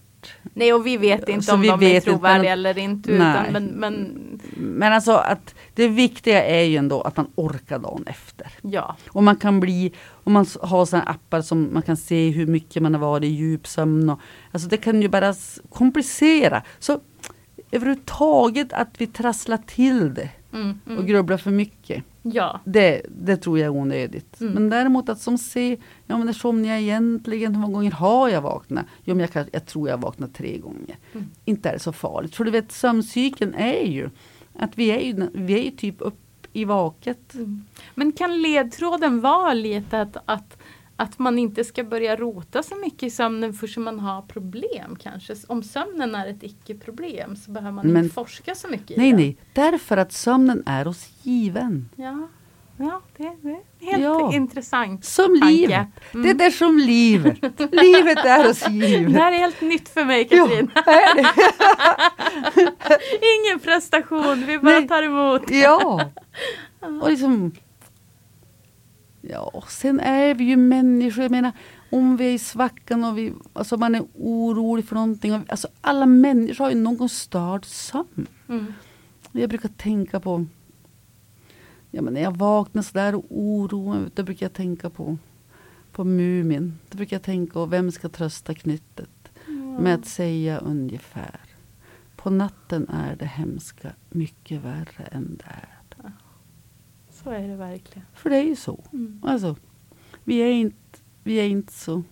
Nej 0.54 0.72
och 0.72 0.86
vi 0.86 0.96
vet 0.96 1.28
inte 1.28 1.46
Så 1.46 1.54
om 1.54 1.60
vi 1.60 1.68
de 1.68 1.82
är 1.82 2.00
trovärdiga 2.00 2.52
eller 2.52 2.78
inte. 2.78 3.10
Utan, 3.10 3.46
men, 3.52 3.64
men 3.64 4.20
Men 4.56 4.92
alltså 4.92 5.12
att 5.12 5.54
det 5.74 5.88
viktiga 5.88 6.44
är 6.44 6.62
ju 6.62 6.76
ändå 6.76 7.00
att 7.00 7.16
man 7.16 7.26
orkar 7.34 7.78
dagen 7.78 8.04
efter. 8.06 8.46
ja. 8.62 8.96
Och 9.08 9.22
man 9.22 9.36
kan 9.36 9.60
bli, 9.60 9.92
om 10.24 10.32
man 10.32 10.46
har 10.60 10.86
sådana 10.86 11.10
appar 11.10 11.42
som 11.42 11.68
man 11.72 11.82
kan 11.82 11.96
se 11.96 12.30
hur 12.30 12.46
mycket 12.46 12.82
man 12.82 12.94
har 12.94 13.00
varit 13.00 13.24
i 13.24 13.26
djupsömn. 13.26 14.10
Och, 14.10 14.20
alltså 14.52 14.68
det 14.68 14.76
kan 14.76 15.02
ju 15.02 15.08
bara 15.08 15.34
komplicera. 15.68 16.62
Så 16.78 17.00
överhuvudtaget 17.70 18.72
att 18.72 18.88
vi 18.98 19.06
trasslar 19.06 19.58
till 19.66 20.14
det 20.14 20.30
Mm, 20.54 20.80
och 20.84 20.92
mm. 20.92 21.06
grubblar 21.06 21.36
för 21.36 21.50
mycket. 21.50 22.04
Ja. 22.32 22.60
Det, 22.64 23.02
det 23.08 23.36
tror 23.36 23.58
jag 23.58 23.66
är 23.66 23.70
onödigt. 23.70 24.40
Mm. 24.40 24.52
Men 24.52 24.70
däremot 24.70 25.08
att 25.08 25.20
som 25.20 25.38
se, 25.38 25.78
ja 26.06 26.16
men 26.16 26.26
när 26.26 26.32
somnar 26.32 26.68
jag 26.68 26.80
egentligen? 26.80 27.54
Hur 27.54 27.60
många 27.60 27.74
gånger 27.74 27.90
har 27.90 28.28
jag 28.28 28.40
vaknat? 28.40 28.86
Jo 29.04 29.14
men 29.14 29.20
jag, 29.20 29.32
kan, 29.32 29.46
jag 29.52 29.66
tror 29.66 29.88
jag 29.88 29.98
vaknat 29.98 30.34
tre 30.34 30.58
gånger. 30.58 30.98
Mm. 31.12 31.26
Inte 31.44 31.68
är 31.68 31.72
det 31.72 31.78
så 31.78 31.92
farligt. 31.92 32.34
För 32.34 32.44
du 32.44 32.50
vet 32.50 32.72
sömncykeln 32.72 33.54
är 33.54 33.86
ju 33.86 34.10
att 34.58 34.78
vi 34.78 34.90
är 34.90 35.00
ju, 35.00 35.28
vi 35.32 35.54
är 35.54 35.62
ju 35.62 35.70
typ 35.70 35.96
upp 35.98 36.18
i 36.52 36.64
vaket. 36.64 37.34
Mm. 37.34 37.64
Men 37.94 38.12
kan 38.12 38.42
ledtråden 38.42 39.20
vara 39.20 39.54
lite 39.54 40.00
att, 40.00 40.16
att, 40.24 40.58
att 40.96 41.18
man 41.18 41.38
inte 41.38 41.64
ska 41.64 41.84
börja 41.84 42.16
rota 42.16 42.62
så 42.62 42.76
mycket 42.76 43.02
i 43.02 43.10
sömnen 43.10 43.52
förrän 43.54 43.84
man 43.84 44.00
har 44.00 44.22
problem 44.22 44.96
kanske? 45.02 45.34
Om 45.48 45.62
sömnen 45.62 46.14
är 46.14 46.26
ett 46.26 46.42
icke-problem 46.42 47.36
så 47.36 47.50
behöver 47.50 47.72
man 47.72 47.86
Men- 47.86 48.02
inte 48.04 48.14
forska 48.14 48.54
så 48.54 48.68
mycket 48.68 48.90
i 48.90 48.96
Nej 48.96 49.10
den. 49.10 49.20
nej, 49.20 49.36
därför 49.52 49.96
att 49.96 50.12
sömnen 50.12 50.62
är 50.66 50.88
oss 50.88 51.08
given. 51.22 51.88
Ja, 51.96 52.28
ja 52.76 53.00
det, 53.16 53.36
det 53.42 53.50
är 53.50 53.86
helt 53.90 54.02
Ja. 54.02 54.34
intressant. 54.34 55.04
Som 55.04 55.40
tanke. 55.40 55.46
livet. 55.46 55.86
Mm. 56.14 56.36
Det 56.38 56.44
är 56.44 56.50
som 56.50 56.78
livet. 56.78 57.38
livet 57.72 58.24
är 58.24 58.50
oss 58.50 58.60
Det 58.60 58.72
givet. 58.72 59.16
här 59.16 59.32
är 59.32 59.38
helt 59.38 59.60
nytt 59.60 59.88
för 59.88 60.04
mig 60.04 60.24
Katrin. 60.28 60.70
det? 60.74 60.84
Ingen 63.46 63.60
prestation, 63.60 64.44
vi 64.46 64.58
bara 64.58 64.78
Nej. 64.78 64.88
tar 64.88 65.02
emot. 65.02 65.50
Ja. 65.50 66.10
Och 67.02 67.10
liksom 67.10 67.52
Ja, 69.30 69.64
sen 69.68 70.00
är 70.00 70.34
vi 70.34 70.44
ju 70.44 70.56
människor. 70.56 71.22
Jag 71.22 71.30
menar, 71.30 71.52
om 71.90 72.16
vi 72.16 72.24
är 72.24 72.32
i 72.32 72.38
svackan 72.38 73.04
och 73.04 73.18
vi, 73.18 73.32
alltså 73.52 73.76
man 73.76 73.94
är 73.94 74.02
orolig 74.14 74.84
för 74.84 74.94
någonting. 74.94 75.34
Och, 75.34 75.40
alltså 75.48 75.68
alla 75.80 76.06
människor 76.06 76.64
har 76.64 76.70
ju 76.70 76.76
någon 76.76 77.08
störd 77.08 77.64
sömn. 77.64 78.26
Mm. 78.48 78.72
Jag 79.32 79.48
brukar 79.48 79.68
tänka 79.68 80.20
på 80.20 80.46
Ja 81.90 82.02
men 82.02 82.14
när 82.14 82.22
jag 82.22 82.36
vaknar 82.36 82.82
sådär 82.82 83.14
och 83.14 83.24
oroar 83.28 84.00
mig, 84.00 84.10
då 84.14 84.22
brukar 84.22 84.46
jag 84.46 84.52
tänka 84.52 84.90
på 84.90 85.18
på 85.92 86.04
Mumin. 86.04 86.78
Då 86.90 86.96
brukar 86.96 87.16
jag 87.16 87.22
tänka 87.22 87.52
på 87.52 87.66
vem 87.66 87.92
ska 87.92 88.08
trösta 88.08 88.54
knyttet 88.54 89.30
med 89.78 89.94
att 89.94 90.06
säga 90.06 90.58
ungefär 90.58 91.40
På 92.16 92.30
natten 92.30 92.88
är 92.88 93.16
det 93.16 93.26
hemska 93.26 93.92
mycket 94.10 94.62
värre 94.62 95.04
än 95.10 95.36
det 95.36 95.44
är. 95.44 95.73
Så 97.24 97.30
är 97.30 97.48
det 97.48 97.56
verkligen. 97.56 98.06
För 98.14 98.30
det 98.30 98.36
är 98.36 98.42
ju 98.42 98.56
så. 98.56 98.84
Mm. 98.92 99.20
Alltså, 99.26 99.56
vi 100.24 100.38
är 100.38 100.52
inte, 100.52 100.98
vi 101.22 101.34
är 101.36 101.48
inte 101.48 101.72
så 101.72 102.02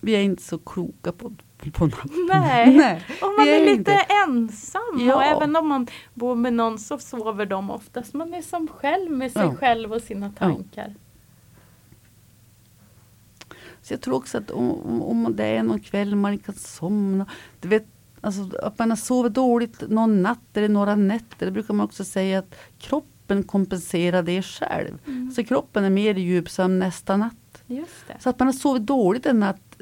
vi 0.00 0.12
är 0.12 0.22
inte 0.22 0.42
så 0.42 0.58
kloka 0.58 1.12
på, 1.12 1.32
på 1.72 1.86
natten. 1.86 2.10
Nej. 2.28 2.76
Nej. 2.76 3.04
Om 3.22 3.34
man 3.38 3.48
är, 3.48 3.52
är 3.52 3.60
lite 3.64 3.78
inte. 3.78 3.92
ensam 4.26 4.82
Ja. 4.98 5.14
och 5.16 5.22
även 5.24 5.56
om 5.56 5.68
man 5.68 5.86
bor 6.14 6.34
med 6.34 6.52
någon 6.52 6.78
så 6.78 6.98
sover 6.98 7.46
de 7.46 7.70
oftast. 7.70 8.14
Man 8.14 8.34
är 8.34 8.42
som 8.42 8.68
själv 8.68 9.10
med 9.10 9.32
sig 9.32 9.42
Ja. 9.42 9.54
själv 9.54 9.92
och 9.92 10.02
sina 10.02 10.30
tankar. 10.32 10.94
Så 13.82 13.92
jag 13.94 14.00
tror 14.00 14.14
också 14.14 14.38
att 14.38 14.50
om, 14.50 14.70
om- 14.70 15.02
om 15.02 15.36
det 15.36 15.44
är 15.44 15.62
någon 15.62 15.80
kväll 15.80 16.16
man 16.16 16.32
inte 16.32 16.44
kan 16.44 16.54
somna. 16.54 17.26
Du 17.60 17.68
vet, 17.68 17.86
alltså, 18.20 18.56
att 18.62 18.78
man 18.78 18.90
har 18.90 18.96
sovit 18.96 19.34
dåligt 19.34 19.90
någon 19.90 20.22
natt 20.22 20.56
eller 20.56 20.68
några 20.68 20.94
nätter. 20.96 21.46
Det 21.46 21.52
brukar 21.52 21.74
man 21.74 21.84
också 21.86 22.04
säga 22.04 22.38
att 22.38 22.54
kroppen 22.78 23.19
kompenserar 23.42 24.22
det 24.22 24.42
själv. 24.42 24.98
Mm. 25.06 25.30
Så 25.30 25.44
kroppen 25.44 25.84
är 25.84 25.90
mer 25.90 26.14
djupsömn 26.14 26.78
nästa 26.78 27.16
natt. 27.16 27.62
Så 28.18 28.30
att 28.30 28.38
man 28.38 28.48
har 28.48 28.52
sovit 28.52 28.86
dåligt 28.86 29.26
en 29.26 29.40
natt, 29.40 29.80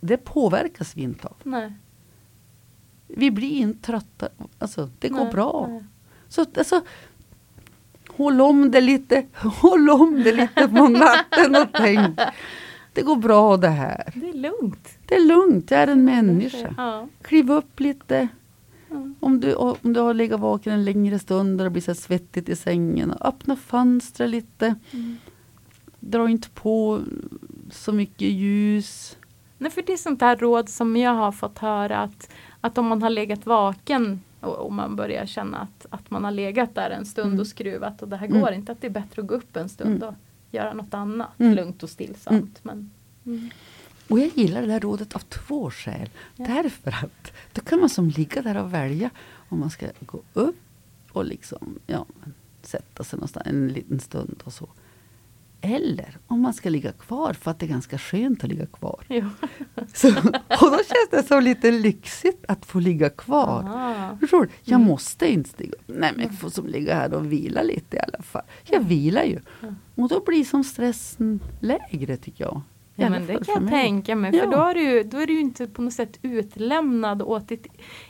det 0.00 0.16
påverkas 0.16 0.96
vi 0.96 1.02
inte 1.02 1.28
av. 1.28 1.36
Nej. 1.42 1.72
Vi 3.06 3.30
blir 3.30 3.52
inte 3.52 3.86
trötta. 3.86 4.28
Alltså, 4.58 4.90
det 4.98 5.08
går 5.08 5.24
nej, 5.24 5.32
bra. 5.32 5.66
nej. 5.70 5.84
Så 6.28 6.46
alltså, 6.56 6.80
håll 8.08 8.40
om 8.40 8.70
det 8.70 8.80
lite, 8.80 9.26
håll 9.34 9.90
om 9.90 10.22
det 10.22 10.32
lite 10.32 10.68
på 10.68 10.88
natten 10.88 11.56
och 11.56 11.68
tänk. 11.72 12.20
Det 12.92 13.02
går 13.02 13.16
bra 13.16 13.56
det 13.56 13.68
här. 13.68 14.12
Det 14.14 14.28
är 14.28 14.34
lugnt. 14.34 14.88
Det 15.06 15.14
är 15.14 15.26
lugnt, 15.26 15.70
jag 15.70 15.80
är 15.80 15.86
en 15.86 16.04
människa. 16.04 16.74
Ja. 16.76 17.08
Kliv 17.22 17.50
upp 17.50 17.80
lite. 17.80 18.28
Ja. 18.94 19.10
Om 19.20 19.40
du, 19.40 19.54
om 19.54 19.76
du 19.92 20.00
har 20.00 20.14
legat 20.14 20.40
vaken 20.40 20.72
en 20.72 20.84
längre 20.84 21.18
stund 21.18 21.60
och 21.60 21.64
det 21.64 21.70
blir 21.70 21.82
så 21.82 21.90
här 21.90 21.96
svettigt 21.96 22.48
i 22.48 22.56
sängen. 22.56 23.10
och 23.10 23.26
Öppna 23.28 23.56
fönstret 23.56 24.30
lite. 24.30 24.74
Mm. 24.90 25.16
Dra 26.00 26.28
inte 26.30 26.50
på 26.50 27.00
så 27.70 27.92
mycket 27.92 28.28
ljus. 28.28 29.16
Nej, 29.58 29.70
för 29.70 29.82
det 29.82 29.92
är 29.92 29.96
sånt 29.96 30.20
där 30.20 30.36
råd 30.36 30.68
som 30.68 30.96
jag 30.96 31.14
har 31.14 31.32
fått 31.32 31.58
höra 31.58 31.98
att, 31.98 32.30
att 32.60 32.78
om 32.78 32.86
man 32.86 33.02
har 33.02 33.10
legat 33.10 33.46
vaken 33.46 34.20
och, 34.40 34.54
och 34.56 34.72
man 34.72 34.96
börjar 34.96 35.26
känna 35.26 35.58
att, 35.58 35.86
att 35.90 36.10
man 36.10 36.24
har 36.24 36.30
legat 36.30 36.74
där 36.74 36.90
en 36.90 37.06
stund 37.06 37.26
Mm. 37.28 37.40
och 37.40 37.46
skruvat 37.46 38.02
och 38.02 38.08
det 38.08 38.16
här 38.16 38.26
Mm. 38.26 38.40
går 38.40 38.52
inte, 38.52 38.72
att 38.72 38.80
det 38.80 38.86
är 38.86 38.90
bättre 38.90 39.22
att 39.22 39.28
gå 39.28 39.34
upp 39.34 39.56
en 39.56 39.68
stund 39.68 39.96
Mm. 39.96 40.08
och 40.08 40.14
göra 40.50 40.72
något 40.72 40.94
annat 40.94 41.28
Mm. 41.40 41.54
lugnt 41.54 41.82
och 41.82 41.90
stillsamt. 41.90 42.60
Men, 42.62 42.90
mm. 43.26 43.50
Och 44.08 44.18
jag 44.20 44.30
gillar 44.34 44.62
det 44.66 44.72
här 44.72 44.80
rådet 44.80 45.14
av 45.14 45.18
två 45.18 45.70
skäl. 45.70 46.10
Ja. 46.36 46.44
Därför 46.46 46.90
att 46.90 47.32
då 47.52 47.60
kan 47.60 47.80
man 47.80 47.88
som 47.88 48.08
ligga 48.08 48.42
där 48.42 48.56
och 48.62 48.74
välja 48.74 49.10
om 49.48 49.58
man 49.60 49.70
ska 49.70 49.86
gå 50.00 50.22
upp 50.32 50.56
och 51.12 51.24
liksom, 51.24 51.78
ja, 51.86 52.06
sätta 52.62 53.04
sig 53.04 53.16
någonstans 53.16 53.46
en 53.46 53.68
liten 53.68 54.00
stund 54.00 54.42
och 54.44 54.52
så. 54.52 54.68
Eller 55.60 56.16
om 56.26 56.40
man 56.40 56.54
ska 56.54 56.68
ligga 56.68 56.92
kvar 56.92 57.32
för 57.32 57.50
att 57.50 57.58
det 57.58 57.66
är 57.66 57.68
ganska 57.70 57.98
skönt 57.98 58.44
att 58.44 58.50
ligga 58.50 58.66
kvar. 58.66 59.04
Jo. 59.08 59.30
Så, 59.94 60.08
och 60.08 60.70
då 60.70 60.76
känns 60.76 61.08
det 61.10 61.22
så 61.28 61.40
lite 61.40 61.70
lyxigt 61.70 62.44
att 62.48 62.66
få 62.66 62.78
ligga 62.80 63.10
kvar. 63.10 63.64
Ah. 63.74 64.16
Förstår 64.20 64.42
du? 64.42 64.48
Jag 64.62 64.76
Mm. 64.76 64.88
måste 64.88 65.32
inte 65.32 65.50
stiga 65.50 65.72
upp. 65.72 65.82
Nej 65.86 66.12
men 66.16 66.26
jag 66.26 66.38
får 66.38 66.50
som 66.50 66.66
ligga 66.66 66.94
här 66.94 67.14
och 67.14 67.32
vila 67.32 67.62
lite 67.62 67.96
i 67.96 68.00
alla 68.00 68.22
fall. 68.22 68.42
Jag 68.64 68.80
vilar 68.80 69.22
ju. 69.24 69.40
Ja. 69.60 69.74
Och 69.94 70.08
då 70.08 70.20
blir 70.26 70.44
som 70.44 70.64
stressen 70.64 71.40
lägre 71.60 72.16
tycker 72.16 72.44
jag. 72.44 72.60
Ja 72.96 73.10
men 73.10 73.26
det 73.26 73.44
kan 73.46 73.62
jag 73.62 73.68
tänka 73.72 74.16
mig. 74.16 74.30
För 74.32 74.38
Ja. 74.38 74.46
då, 74.46 74.56
är 74.62 74.74
du, 74.74 75.02
då 75.02 75.18
är 75.18 75.26
du 75.26 75.40
inte 75.40 75.66
på 75.66 75.82
något 75.82 75.92
sätt 75.92 76.18
utlämnad 76.22 77.22
åt 77.22 77.48
ditt 77.48 77.66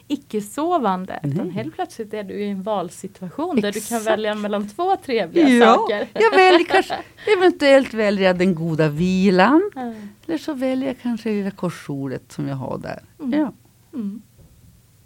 icke-sovande. 0.08 1.20
Utan 1.22 1.50
helt 1.50 1.74
plötsligt 1.74 2.14
är 2.14 2.24
du 2.24 2.34
i 2.34 2.50
en 2.50 2.62
valsituation 2.62 3.56
där 3.60 3.72
du 3.72 3.80
kan 3.80 3.96
Exakt. 3.98 4.06
välja 4.06 4.34
mellan 4.34 4.68
två 4.68 4.96
trevliga 4.96 5.48
Ja, 5.48 5.74
saker. 5.74 6.08
jag 6.12 6.30
väljer 6.30 6.64
kanske, 6.64 6.94
eventuellt 7.38 7.94
väljer 7.94 8.26
jag 8.26 8.38
den 8.38 8.54
goda 8.54 8.88
vilan. 8.88 9.70
Ja. 9.74 9.94
Eller 10.26 10.38
så 10.38 10.52
väljer 10.54 10.88
jag 10.88 10.98
kanske 11.02 11.28
det 11.30 11.34
lilla 11.36 11.50
korsordet 11.50 12.32
som 12.32 12.48
jag 12.48 12.56
har 12.56 12.78
där. 12.78 13.02
Mm. 13.20 13.40
Ja. 13.40 13.52
Mm. 13.94 14.22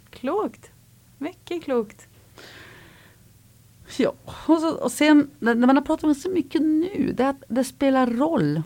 Klokt. 0.09 0.71
Mycket 1.17 1.63
klokt. 1.63 2.07
Ja, 3.97 4.13
och, 4.47 4.59
så, 4.59 4.69
och 4.75 4.91
sen 4.91 5.29
när 5.39 5.55
man 5.55 5.75
har 5.77 5.83
pratat 5.83 6.03
om 6.03 6.15
så 6.15 6.29
mycket 6.29 6.61
nu, 6.61 7.13
det 7.17 7.35
det 7.47 7.63
spelar 7.63 8.07
roll. 8.07 8.61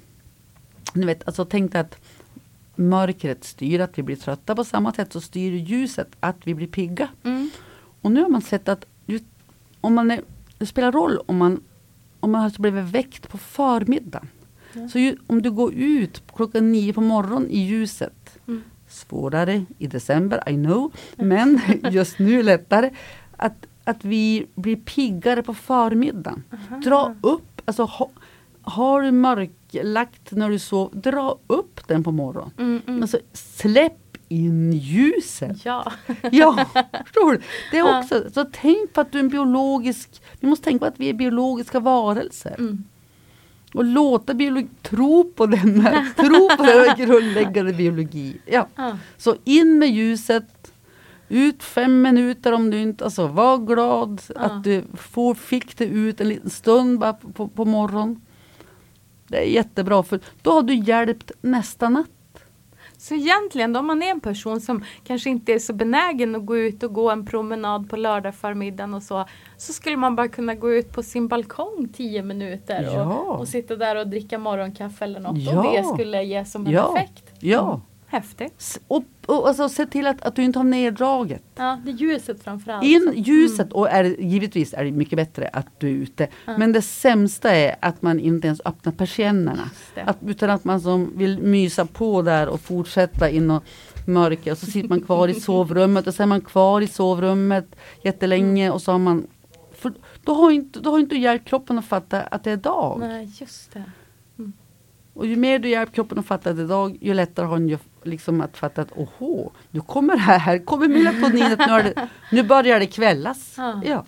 Ni 0.94 1.06
vet, 1.06 1.28
alltså 1.28 1.46
tänk 1.46 1.76
att 1.76 1.96
mörkret 2.76 3.44
styr 3.44 3.80
att 3.80 3.98
vi 3.98 4.04
blir 4.04 4.16
trötta. 4.16 4.56
På 4.56 4.64
samma 4.64 4.94
sätt 4.94 5.14
så 5.14 5.22
styr 5.22 5.52
ljuset 5.52 6.08
att 6.20 6.36
vi 6.44 6.54
blir 6.56 6.68
pigga. 6.68 7.08
Mm. 7.24 7.50
Och 8.02 8.12
nu 8.12 8.22
har 8.22 8.30
man 8.30 8.42
sett 8.42 8.70
att 8.70 8.86
ju, 9.06 9.20
om 9.82 9.94
man 9.94 10.12
är, 10.12 10.22
det 10.58 10.66
spelar 10.66 10.92
roll 10.92 11.20
om 11.26 11.38
man, 11.38 11.62
om 12.20 12.32
man 12.32 12.42
har 12.42 12.62
blivit 12.62 12.84
väckt 12.84 13.30
på 13.30 13.38
förmiddagen. 13.38 14.28
Ja. 14.74 14.90
Så 14.90 15.00
ju, 15.00 15.18
om 15.28 15.42
du 15.42 15.52
går 15.52 15.74
ut 15.74 16.24
klockan 16.36 16.72
nio 16.72 16.94
på 16.94 17.02
morgonen 17.02 17.50
i 17.50 17.60
ljuset, 17.60 18.14
Mm. 18.48 18.64
svårare 18.88 19.66
i 19.78 19.88
december, 19.88 20.50
I 20.50 20.54
know, 20.54 20.92
men 21.16 21.62
just 21.92 22.20
nu 22.20 22.44
lättare, 22.44 22.90
att, 23.38 23.66
att 23.84 24.06
vi 24.06 24.48
blir 24.56 24.76
piggare 24.76 25.44
på 25.44 25.54
förmiddagen. 25.54 26.44
Dra 26.84 27.16
upp, 27.22 27.62
alltså 27.66 27.84
ha, 27.84 28.10
har 28.62 29.02
du 29.02 29.12
mörklagt 29.74 30.32
när 30.32 30.50
du 30.50 30.60
sover, 30.60 30.96
dra 30.96 31.38
upp 31.48 31.88
den 31.88 32.04
på 32.04 32.12
morgonen. 32.12 32.52
Mm, 32.58 32.82
mm. 32.88 33.02
Alltså 33.02 33.20
släpp 33.34 34.18
in 34.30 34.74
ljuset. 34.74 35.66
Ja. 35.66 35.92
Ja, 36.32 36.66
förstår 37.06 37.32
du? 37.32 37.42
Det 37.72 37.78
är 37.78 38.00
också, 38.00 38.32
så 38.34 38.46
tänk 38.52 38.94
på 38.94 39.02
att 39.02 39.12
du 39.12 39.18
är 39.20 39.24
en 39.24 39.30
biologisk, 39.30 40.22
vi 40.40 40.48
måste 40.48 40.64
tänka 40.64 40.80
på 40.80 40.86
att 40.86 41.00
vi 41.00 41.10
är 41.10 41.14
biologiska 41.14 41.80
varelser. 41.80 42.56
Mm. 42.60 42.84
Och 43.74 43.84
låta 43.84 44.34
biologi, 44.34 44.68
tro 44.82 45.24
på 45.36 45.46
den 45.46 45.80
här, 45.82 46.14
tro 46.16 46.58
på 46.58 46.64
den 46.64 46.90
här 46.90 46.98
grundläggande 46.98 47.74
biologi. 47.74 48.38
Ja. 48.46 48.68
Ja. 48.76 48.98
Så 49.18 49.36
in 49.44 49.80
med 49.80 49.90
ljuset, 49.90 50.74
ut 51.30 51.64
fem 51.64 52.02
minuter 52.02 52.52
om 52.54 52.70
du 52.70 52.82
inte, 52.82 53.06
alltså 53.06 53.28
var 53.28 53.58
glad 53.58 54.22
Ja. 54.36 54.42
att 54.42 54.64
du 54.64 54.84
får, 54.94 55.36
fick 55.36 55.78
det 55.78 55.86
ut 55.86 56.22
en 56.22 56.30
liten 56.30 56.50
stund 56.50 57.00
bara 57.00 57.14
på, 57.14 57.32
på, 57.32 57.48
på 57.48 57.66
morgonen. 57.66 58.22
Det 59.28 59.38
är 59.38 59.46
jättebra 59.46 60.04
för 60.04 60.20
då 60.42 60.52
har 60.52 60.62
du 60.62 60.76
hjälpt 60.76 61.32
nästa 61.42 61.90
natt. 61.90 62.08
Så 62.98 63.14
egentligen 63.16 63.76
om 63.76 63.88
man 63.88 64.04
är 64.04 64.08
en 64.12 64.20
person 64.20 64.62
som 64.62 64.84
kanske 65.04 65.30
inte 65.30 65.54
är 65.54 65.60
så 65.60 65.74
benägen 65.74 66.36
att 66.36 66.46
gå 66.46 66.58
ut 66.58 66.84
och 66.84 66.94
gå 66.94 67.12
en 67.12 67.26
promenad 67.26 67.90
på 67.90 67.96
lördag 67.98 68.36
förmiddagen 68.36 68.94
och 68.94 69.04
så. 69.04 69.26
Så 69.58 69.74
skulle 69.74 69.98
man 69.98 70.16
bara 70.16 70.28
kunna 70.28 70.56
gå 70.56 70.74
ut 70.74 70.92
på 70.94 71.04
sin 71.04 71.28
balkong 71.28 71.90
10 71.94 72.24
minuter 72.24 72.90
Ja. 72.94 73.04
och, 73.06 73.40
och 73.40 73.48
sitta 73.48 73.76
där 73.76 73.96
och 73.96 74.08
dricka 74.08 74.38
morgonkaffe 74.38 75.06
eller 75.06 75.20
något. 75.20 75.38
Ja. 75.38 75.58
Och 75.68 75.74
det 75.74 75.84
skulle 75.84 76.24
ge 76.24 76.46
som 76.46 76.66
en 76.68 76.72
Ja. 76.74 76.98
effekt. 76.98 77.24
Ja. 77.40 77.82
Häftigt. 78.14 78.80
Och, 78.88 79.04
och 79.26 79.48
alltså, 79.48 79.70
se 79.70 79.86
till 79.86 80.08
att, 80.08 80.22
att 80.22 80.36
du 80.36 80.44
inte 80.44 80.60
har 80.60 80.64
neddraget. 80.64 81.44
Ja, 81.56 81.80
det 81.86 81.92
är 81.92 81.96
ljuset 81.96 82.44
framförallt. 82.44 82.84
In 82.86 83.02
som- 83.02 83.24
ljuset 83.24 83.74
och 83.74 83.90
är, 83.90 84.04
givetvis 84.04 84.74
är 84.74 84.84
det 84.84 84.92
mycket 84.92 85.18
bättre 85.18 85.48
att 85.54 85.68
du 85.78 85.88
är 85.88 85.94
ute. 85.94 86.28
Ja. 86.46 86.58
Men 86.58 86.72
det 86.74 86.82
sämsta 86.82 87.52
är 87.52 87.76
att 87.80 88.02
man 88.02 88.20
inte 88.20 88.48
ens 88.48 88.62
öppnar 88.66 88.94
persiennerna. 88.94 89.70
Att, 90.06 90.18
utan 90.26 90.50
att 90.50 90.64
man 90.64 90.82
som 90.82 91.18
vill 91.18 91.40
mysa 91.40 91.86
på 91.86 92.22
där 92.22 92.48
och 92.48 92.62
fortsätta 92.62 93.30
in 93.30 93.52
och 93.52 93.64
mörker 94.08 94.52
och 94.52 94.58
så 94.58 94.66
sitter 94.66 94.90
man 94.90 95.02
kvar 95.02 95.28
i 95.28 95.34
sovrummet 95.34 96.08
och 96.08 96.14
så 96.14 96.24
är 96.24 96.28
man 96.28 96.42
kvar 96.42 96.82
i 96.82 96.88
sovrummet 96.88 97.76
jättelänge 98.04 98.72
och 98.72 98.82
så 98.82 98.92
har 98.92 99.00
man 99.00 99.28
för 99.74 99.94
då 100.24 100.34
har 100.34 100.52
inte, 100.52 100.80
då 100.80 100.92
har 100.92 101.00
inte 101.00 101.16
hjälpt 101.16 101.48
kroppen 101.48 101.80
att 101.80 101.86
fatta 101.86 102.22
att 102.22 102.44
det 102.44 102.52
är 102.52 102.58
dag. 102.58 103.00
Nej, 103.00 103.32
just 103.40 103.74
det. 103.74 103.84
Och 105.14 105.28
ju 105.28 105.36
mer 105.36 105.60
du 105.60 105.70
hjälper 105.70 105.94
kroppen 105.94 106.20
att 106.20 106.26
fatta 106.26 106.50
att 106.50 106.56
det 106.56 106.62
är 106.64 106.68
dag, 106.68 106.98
ju 107.02 107.14
lättare 107.14 107.46
har 107.46 107.58
den 107.60 107.70
ju 107.70 107.78
liksom 108.04 108.42
att 108.42 108.58
fatta 108.58 108.82
att 108.82 108.92
åhå, 108.98 109.52
nu 109.72 109.82
kommer 109.82 110.18
här, 110.18 110.40
här 110.40 110.58
kommer 110.66 110.88
melatoninet, 110.88 111.60
nu, 111.60 111.66
det, 111.94 112.10
nu 112.32 112.44
börjar 112.44 112.80
det 112.80 112.86
kvällas. 112.88 113.54
Ja. 113.58 113.82
Ja. 113.86 114.06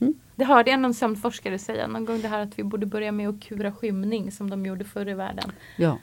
Mm. 0.00 0.14
Det 0.34 0.44
hörde 0.44 0.70
jag 0.70 0.80
någon 0.80 0.94
sömnforskare 0.94 1.58
säga 1.58 1.86
någon 1.86 2.04
gång 2.04 2.20
det 2.22 2.28
här 2.28 2.40
att 2.42 2.58
vi 2.58 2.62
borde 2.64 2.86
börja 2.86 3.12
med 3.12 3.28
att 3.28 3.40
kura 3.40 3.72
skymning 3.72 4.32
som 4.32 4.50
de 4.50 4.66
gjorde 4.66 4.84
förr 4.84 5.08
i 5.08 5.14
världen. 5.14 5.52
Ja. 5.76 5.98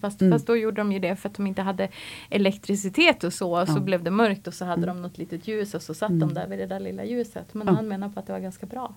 Fast, 0.00 0.20
Mm. 0.20 0.32
fast 0.32 0.46
då 0.46 0.56
gjorde 0.56 0.76
de 0.80 0.92
ju 0.92 0.98
det 0.98 1.16
för 1.16 1.28
att 1.28 1.34
de 1.34 1.46
inte 1.46 1.62
hade 1.62 1.88
elektricitet 2.30 3.24
och 3.24 3.32
så. 3.32 3.60
Och 3.60 3.68
så 3.68 3.74
Ja. 3.76 3.80
blev 3.80 4.02
det 4.02 4.10
mörkt 4.10 4.46
och 4.46 4.54
så 4.54 4.64
hade 4.64 4.86
de 4.86 5.02
något 5.02 5.18
litet 5.18 5.48
ljus 5.48 5.74
och 5.74 5.82
så 5.82 5.94
satt 5.94 6.10
Mm. 6.10 6.20
de 6.28 6.34
där 6.34 6.46
vid 6.48 6.58
det 6.58 6.66
där 6.66 6.80
lilla 6.80 7.04
ljuset. 7.04 7.54
Men 7.54 7.66
Ja. 7.66 7.72
han 7.72 7.88
menar 7.88 8.08
på 8.08 8.20
att 8.20 8.26
det 8.26 8.32
var 8.32 8.40
ganska 8.40 8.66
bra. 8.66 8.94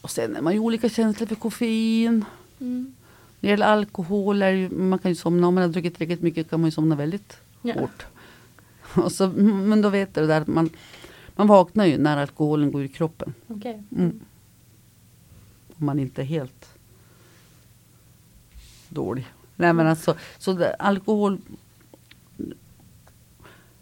Och 0.00 0.10
sen 0.10 0.36
är 0.36 0.42
man 0.42 0.52
ju 0.52 0.58
olika 0.58 0.88
känslig 0.88 1.28
för 1.28 1.36
koffein. 1.36 2.24
Mm. 2.60 2.94
När 3.40 3.48
det 3.48 3.50
gäller 3.50 3.66
alkohol, 3.66 4.42
är 4.42 4.50
ju, 4.50 4.70
man 4.70 4.98
kan 4.98 5.10
ju 5.10 5.14
somna 5.14 5.46
om 5.46 5.54
man 5.54 5.62
har 5.62 5.68
druckit 5.70 5.94
tillräckligt 5.94 6.22
mycket 6.22 6.50
kan 6.50 6.60
man 6.60 6.66
ju 6.68 6.72
somna 6.72 6.96
väldigt 6.96 7.36
Ja. 7.62 7.74
hårt. 7.80 8.06
Och 9.04 9.12
så, 9.12 9.28
men 9.28 9.82
då 9.82 9.88
vet 9.88 10.14
du 10.14 10.20
det 10.20 10.26
där 10.26 10.40
att 10.40 10.46
man, 10.46 10.70
man 11.36 11.46
vaknar 11.46 11.86
ju 11.86 11.98
när 11.98 12.16
alkoholen 12.16 12.72
går 12.72 12.82
ur 12.82 12.88
kroppen. 12.88 13.34
Okej. 13.48 13.82
Mm. 13.96 14.20
Om 15.76 15.86
man 15.86 15.98
inte 15.98 16.22
är 16.22 16.26
helt 16.26 16.68
dålig. 18.88 19.26
Nej 19.56 19.72
men 19.72 19.86
alltså, 19.86 20.14
så 20.38 20.52
det, 20.52 20.74
alkohol 20.74 21.38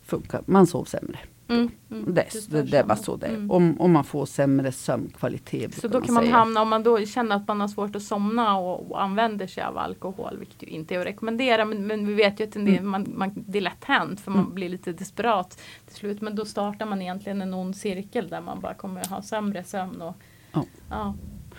funkar, 0.02 0.42
man 0.46 0.66
sov 0.66 0.84
sämre. 0.84 1.18
Mm. 1.48 1.70
Mm. 1.90 2.14
Det, 2.14 2.50
det, 2.50 2.62
det 2.62 2.82
var 2.82 2.96
så 2.96 3.16
det. 3.16 3.26
Mm. 3.26 3.50
Om, 3.50 3.80
om 3.80 3.92
man 3.92 4.04
får 4.04 4.26
sämre 4.26 4.72
sömnkvalitet. 4.72 5.80
Så 5.80 5.88
då 5.88 6.00
kan 6.00 6.14
man 6.14 6.22
säga. 6.22 6.36
hamna, 6.36 6.62
om 6.62 6.68
man 6.68 6.82
då 6.82 7.06
känner 7.06 7.36
att 7.36 7.48
man 7.48 7.60
har 7.60 7.68
svårt 7.68 7.96
att 7.96 8.02
somna 8.02 8.56
och, 8.58 8.90
och 8.90 9.02
använder 9.02 9.46
sig 9.46 9.62
av 9.64 9.78
alkohol, 9.78 10.36
vilket 10.38 10.62
ju 10.62 10.66
inte 10.66 10.94
är 10.94 11.00
att 11.00 11.06
rekommendera, 11.06 11.64
men, 11.64 11.86
men 11.86 12.06
vi 12.06 12.14
vet 12.14 12.40
ju 12.40 12.44
att 12.44 12.52
del, 12.52 12.68
Mm. 12.68 12.88
man, 12.90 13.06
man, 13.16 13.30
det 13.34 13.58
är 13.58 13.62
lätt 13.62 13.84
hänt 13.84 14.20
för 14.20 14.30
man 14.30 14.40
Mm. 14.40 14.54
blir 14.54 14.68
lite 14.68 14.92
desperat 14.92 15.58
till 15.86 15.96
slut. 15.96 16.20
Men 16.20 16.36
då 16.36 16.44
startar 16.44 16.86
man 16.86 17.02
egentligen 17.02 17.42
en 17.42 17.54
ond 17.54 17.76
cirkel 17.76 18.28
där 18.28 18.40
man 18.40 18.60
bara 18.60 18.74
kommer 18.74 19.00
att 19.00 19.06
ha 19.06 19.22
sämre 19.22 19.64
sömn. 19.64 20.02
Och, 20.02 20.14
Ja. 20.52 20.64
Ja. 20.90 21.14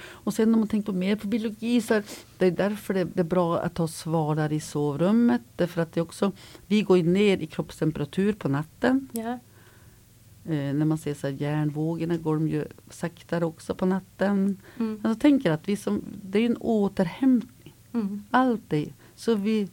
Och 0.09 0.33
sen 0.33 0.53
om 0.53 0.59
man 0.59 0.67
tänker 0.69 0.93
mer 0.93 1.15
på 1.15 1.27
biologi 1.27 1.81
så 1.81 1.93
är 1.93 2.03
det 2.37 2.45
är 2.45 2.51
därför 2.51 2.93
det, 2.93 3.03
det 3.03 3.19
är 3.19 3.23
bra 3.23 3.57
att 3.59 3.77
ha 3.77 3.87
svalare 3.87 4.55
i 4.55 4.59
sovrummet. 4.59 5.41
Därför 5.55 5.81
att 5.81 5.93
det 5.93 6.01
också, 6.01 6.31
vi 6.67 6.81
går 6.81 6.97
ner 6.97 7.37
i 7.37 7.47
kroppstemperatur 7.47 8.33
på 8.33 8.49
natten. 8.49 9.09
Ja. 9.11 9.39
Eh, 10.47 10.73
när 10.73 10.85
man 10.85 10.97
ser 10.97 11.13
så 11.13 11.27
här 11.27 11.33
hjärnvågorna 11.33 12.17
går 12.17 12.35
de 12.35 12.47
ju 12.47 12.65
saktare 12.89 13.45
också 13.45 13.75
på 13.75 13.85
natten. 13.85 14.61
Mm. 14.77 14.99
Jag 15.03 15.19
tänker 15.19 15.51
att 15.51 15.67
vi 15.67 15.75
som, 15.75 16.03
det 16.23 16.39
är 16.39 16.45
en 16.45 16.57
återhämtning. 16.57 17.75
Mm. 17.93 18.23
Allt 18.31 18.61
det. 18.67 18.93
Så 19.15 19.35
vi, 19.35 19.69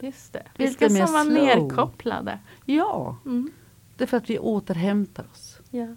Just 0.00 0.32
det. 0.32 0.46
Vi 0.56 0.68
ska 0.70 0.88
som 0.88 1.12
vara 1.12 1.24
nerkopplade. 1.24 2.38
ja, 2.64 3.16
Mm. 3.24 3.50
det 3.96 4.04
är 4.04 4.08
för 4.08 4.16
att 4.16 4.30
vi 4.30 4.38
återhämtar 4.38 5.26
oss. 5.32 5.58
Ja. 5.70 5.94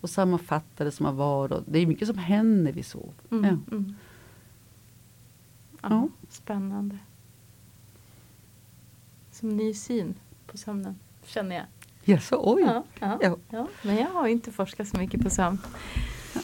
Och 0.00 0.10
sammanfattar 0.10 0.84
det 0.84 0.90
som 0.90 1.06
har 1.06 1.12
varit. 1.12 1.62
Det 1.66 1.78
är 1.78 1.86
mycket 1.86 2.08
som 2.08 2.18
händer 2.18 2.62
när 2.64 2.72
vi 2.72 2.82
sover. 2.82 3.14
Mm. 3.30 3.44
Ja. 3.44 3.76
Mm. 3.76 3.94
Ja, 5.82 5.88
Ja. 5.90 6.08
Spännande. 6.28 6.98
Som 9.30 9.56
ny 9.56 9.74
syn 9.74 10.14
på 10.46 10.58
sömnen, 10.58 10.98
känner 11.24 11.56
jag. 11.56 11.64
Yes, 12.06 12.28
oj. 12.32 12.62
Ja, 12.62 12.84
ja, 13.00 13.18
Ja. 13.22 13.36
ja. 13.50 13.68
Men 13.82 13.96
jag 13.96 14.06
har 14.08 14.28
inte 14.28 14.52
forskat 14.52 14.88
så 14.88 14.98
mycket 14.98 15.22
på 15.22 15.30
sömn. 15.30 15.58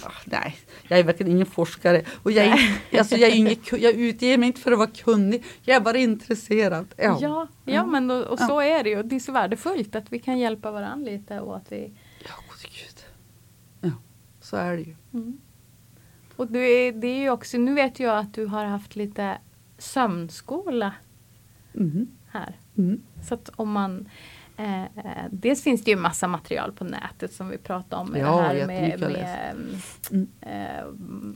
Ah, 0.04 0.10
Nej, 0.24 0.56
jag 0.88 0.98
är 0.98 1.04
verkligen 1.04 1.32
ingen 1.32 1.46
forskare. 1.46 2.02
Och 2.22 2.32
jag, 2.32 2.46
är, 2.46 2.58
alltså 2.98 3.16
jag, 3.16 3.30
är 3.30 3.34
inget, 3.36 3.72
jag 3.72 3.94
utger 3.94 4.38
mig 4.38 4.46
inte 4.46 4.60
för 4.60 4.72
att 4.72 4.78
vara 4.78 4.90
kunnig. 4.90 5.44
Jag 5.62 5.76
är 5.76 5.80
bara 5.80 5.98
intresserad. 5.98 6.94
Ja, 6.96 7.04
Ja, 7.04 7.18
ja, 7.20 7.72
Ja. 7.72 7.86
men 7.86 8.10
och, 8.10 8.22
och 8.24 8.38
så 8.38 8.60
är 8.60 8.84
det 8.84 8.90
ju. 8.90 9.02
Det 9.02 9.16
är 9.16 9.20
så 9.20 9.32
värdefullt 9.32 9.96
att 9.96 10.12
vi 10.12 10.18
kan 10.18 10.38
hjälpa 10.38 10.70
varandra 10.70 11.10
lite 11.10 11.40
och 11.40 11.56
att 11.56 11.72
vi 11.72 11.92
ja 12.24 12.30
gode 12.48 12.62
gud. 12.62 13.04
Ja, 13.80 13.90
så 14.40 14.56
är 14.56 14.76
det 14.76 14.82
ju. 14.82 14.96
Mm. 15.14 15.40
Och 16.36 16.44
är, 16.56 16.92
det 16.92 17.06
är 17.06 17.18
ju 17.20 17.30
också, 17.30 17.58
nu 17.58 17.74
vet 17.74 18.00
jag 18.00 18.18
att 18.18 18.34
du 18.34 18.46
har 18.46 18.64
haft 18.64 18.96
lite 18.96 19.38
sömnskola 19.78 20.92
Mhm. 21.72 22.08
här. 22.30 22.56
Mm. 22.78 23.02
Så 23.28 23.34
att 23.34 23.50
om 23.56 23.70
man 23.72 24.08
eh, 24.58 24.82
Dels 25.30 25.62
finns 25.62 25.84
det 25.84 25.90
ju 25.90 25.96
massa 25.96 26.28
material 26.28 26.72
på 26.72 26.84
nätet 26.84 27.32
som 27.32 27.48
vi 27.48 27.58
pratade 27.58 28.02
om. 28.02 28.16
Ja, 28.16 28.36
det 28.36 28.42
här 28.42 28.66
med, 28.66 29.00
med 29.00 29.56
Mm. 30.10 30.28
eh, 30.40 30.84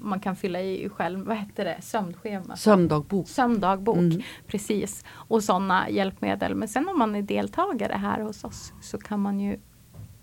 Man 0.01 0.21
kan 0.21 0.37
fylla 0.37 0.61
i 0.61 0.89
själv, 0.89 1.27
vad 1.27 1.37
heter 1.37 1.65
det, 1.65 1.77
sömnschema. 1.83 2.57
Sömndagbok. 2.57 3.29
Sömndagbok, 3.29 3.97
Mm. 3.97 4.23
precis. 4.47 5.05
Och 5.11 5.45
sådana 5.45 5.91
hjälpmedel. 5.91 6.55
Men 6.55 6.69
sen 6.69 6.89
om 6.89 6.99
man 6.99 7.15
är 7.17 7.23
deltagare 7.23 7.93
här 7.93 8.21
hos 8.21 8.45
oss 8.45 8.73
så 8.83 8.99
kan 8.99 9.21
man 9.21 9.41
ju 9.41 9.59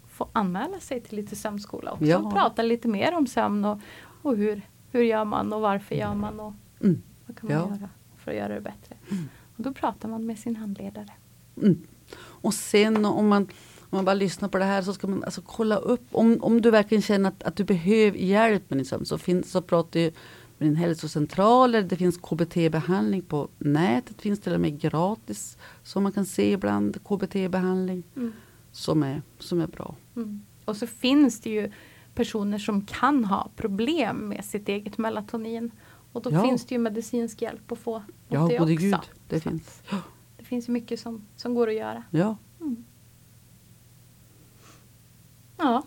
få 0.07 0.29
anmäla 0.33 0.79
sig 0.79 1.01
till 1.01 1.15
lite 1.15 1.35
sömnskola 1.35 1.91
också. 1.91 2.05
Ja. 2.05 2.17
Och 2.17 2.33
prata 2.33 2.61
lite 2.61 2.87
mer 2.87 3.17
om 3.17 3.27
sömn 3.27 3.65
och, 3.65 3.79
och 4.21 4.37
hur, 4.37 4.61
hur 4.91 5.01
gör 5.03 5.25
man 5.25 5.53
och 5.53 5.61
varför 5.61 5.95
gör 5.95 6.13
man 6.13 6.39
och 6.39 6.53
Mm. 6.83 7.01
vad 7.25 7.37
kan 7.37 7.49
man 7.49 7.57
Ja. 7.57 7.67
göra 7.77 7.89
för 8.17 8.31
att 8.31 8.37
göra 8.37 8.53
det 8.53 8.61
bättre. 8.61 8.95
Och 9.57 9.63
då 9.63 9.73
pratar 9.73 10.09
man 10.09 10.25
med 10.25 10.39
sin 10.39 10.55
handledare. 10.55 11.09
Mm. 12.41 12.47
Och 12.47 12.53
sen 12.53 13.05
om 13.05 13.27
man, 13.27 13.41
om 13.79 13.87
man 13.97 14.05
bara 14.05 14.13
lyssnar 14.13 14.49
på 14.49 14.57
det 14.57 14.65
här 14.65 14.81
så 14.81 14.93
ska 14.93 15.07
man 15.07 15.23
alltså 15.23 15.41
kolla 15.41 15.75
upp 15.75 16.05
om, 16.11 16.37
om 16.41 16.61
du 16.61 16.71
verkligen 16.71 17.01
känner 17.01 17.29
att, 17.29 17.43
att 17.43 17.55
du 17.55 17.63
behöver 17.63 18.17
hjälp 18.17 18.69
med 18.69 18.77
din 18.77 18.85
sömn 18.85 19.05
så, 19.05 19.17
finns, 19.17 19.51
så 19.51 19.61
pratar 19.61 19.99
ju 19.99 20.11
med 20.57 20.69
din 20.69 20.75
hälsocentral 20.75 21.75
eller 21.75 21.87
det 21.87 21.95
finns 21.95 22.17
KBT-behandling 22.17 23.21
på 23.21 23.47
nätet. 23.57 24.21
finns 24.21 24.39
till 24.39 24.53
och 24.53 24.61
med 24.61 24.79
gratis 24.81 25.57
som 25.83 26.03
man 26.03 26.11
kan 26.11 26.25
se 26.25 26.51
ibland 26.51 26.97
KBT-behandling 27.03 28.03
som 28.71 29.03
är, 29.03 29.21
som 29.39 29.61
är 29.61 29.67
bra. 29.67 29.95
Mm. 30.15 30.41
Och 30.65 30.75
så 30.77 30.87
finns 30.87 31.41
det 31.41 31.49
ju 31.49 31.71
personer 32.15 32.57
som 32.57 32.81
kan 32.85 33.25
ha 33.25 33.49
problem 33.55 34.17
med 34.17 34.45
sitt 34.45 34.69
eget 34.69 34.97
melatonin. 34.97 35.71
Och 36.13 36.21
då 36.21 36.31
Ja. 36.31 36.43
finns 36.43 36.65
det 36.65 36.75
ju 36.75 36.79
medicinsk 36.79 37.41
hjälp 37.41 37.71
att 37.71 37.79
få 37.79 38.03
Ja, 38.27 38.47
det 38.47 38.57
gode 38.57 38.75
gud, 38.75 38.95
det 39.27 39.39
Så 39.39 39.49
finns. 39.49 39.81
Finns 40.49 40.67
mycket 40.67 40.99
som, 40.99 41.25
som 41.35 41.53
går 41.55 41.67
att 41.67 41.75
göra. 41.75 42.03
Ja. 42.11 42.37
Ja. 45.57 45.83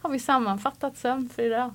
Har 0.00 0.10
vi 0.10 0.18
sammanfattat 0.18 0.96
sömn 0.98 1.28
för 1.28 1.42
idag? 1.42 1.74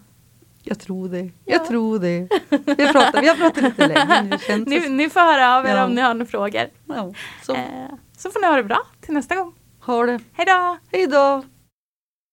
Jag 0.64 0.80
tror 0.80 1.10
det. 1.10 1.20
Ja. 1.22 1.30
Jag 1.46 1.66
tror 1.66 2.00
det. 2.00 2.28
Vi, 2.50 2.76
pratar, 2.92 3.22
vi 3.22 3.28
har 3.28 3.36
pratat 3.36 3.64
lite 3.64 3.88
länge 3.88 4.22
nu. 4.24 4.38
Känns 4.48 4.68
Ni, 4.68 4.90
ni 4.90 5.10
får 5.10 5.20
höra 5.20 5.58
av 5.58 5.66
er 5.66 5.76
Ja. 5.76 5.86
om 5.86 5.92
ni 5.92 6.02
har 6.02 6.14
några 6.14 6.26
frågor. 6.26 6.66
ja, 6.86 7.14
så 7.44 7.56
Eh, 7.56 7.90
så 8.18 8.30
får 8.32 8.40
ni 8.42 8.48
ha 8.48 8.56
det 8.56 8.64
bra 8.64 8.82
till 9.02 9.14
nästa 9.14 9.36
gång. 9.36 9.54
ha 9.80 10.06
det. 10.06 10.20
Hej 10.34 10.46
då! 10.46 10.78
Hej 10.92 11.08
då! 11.08 11.44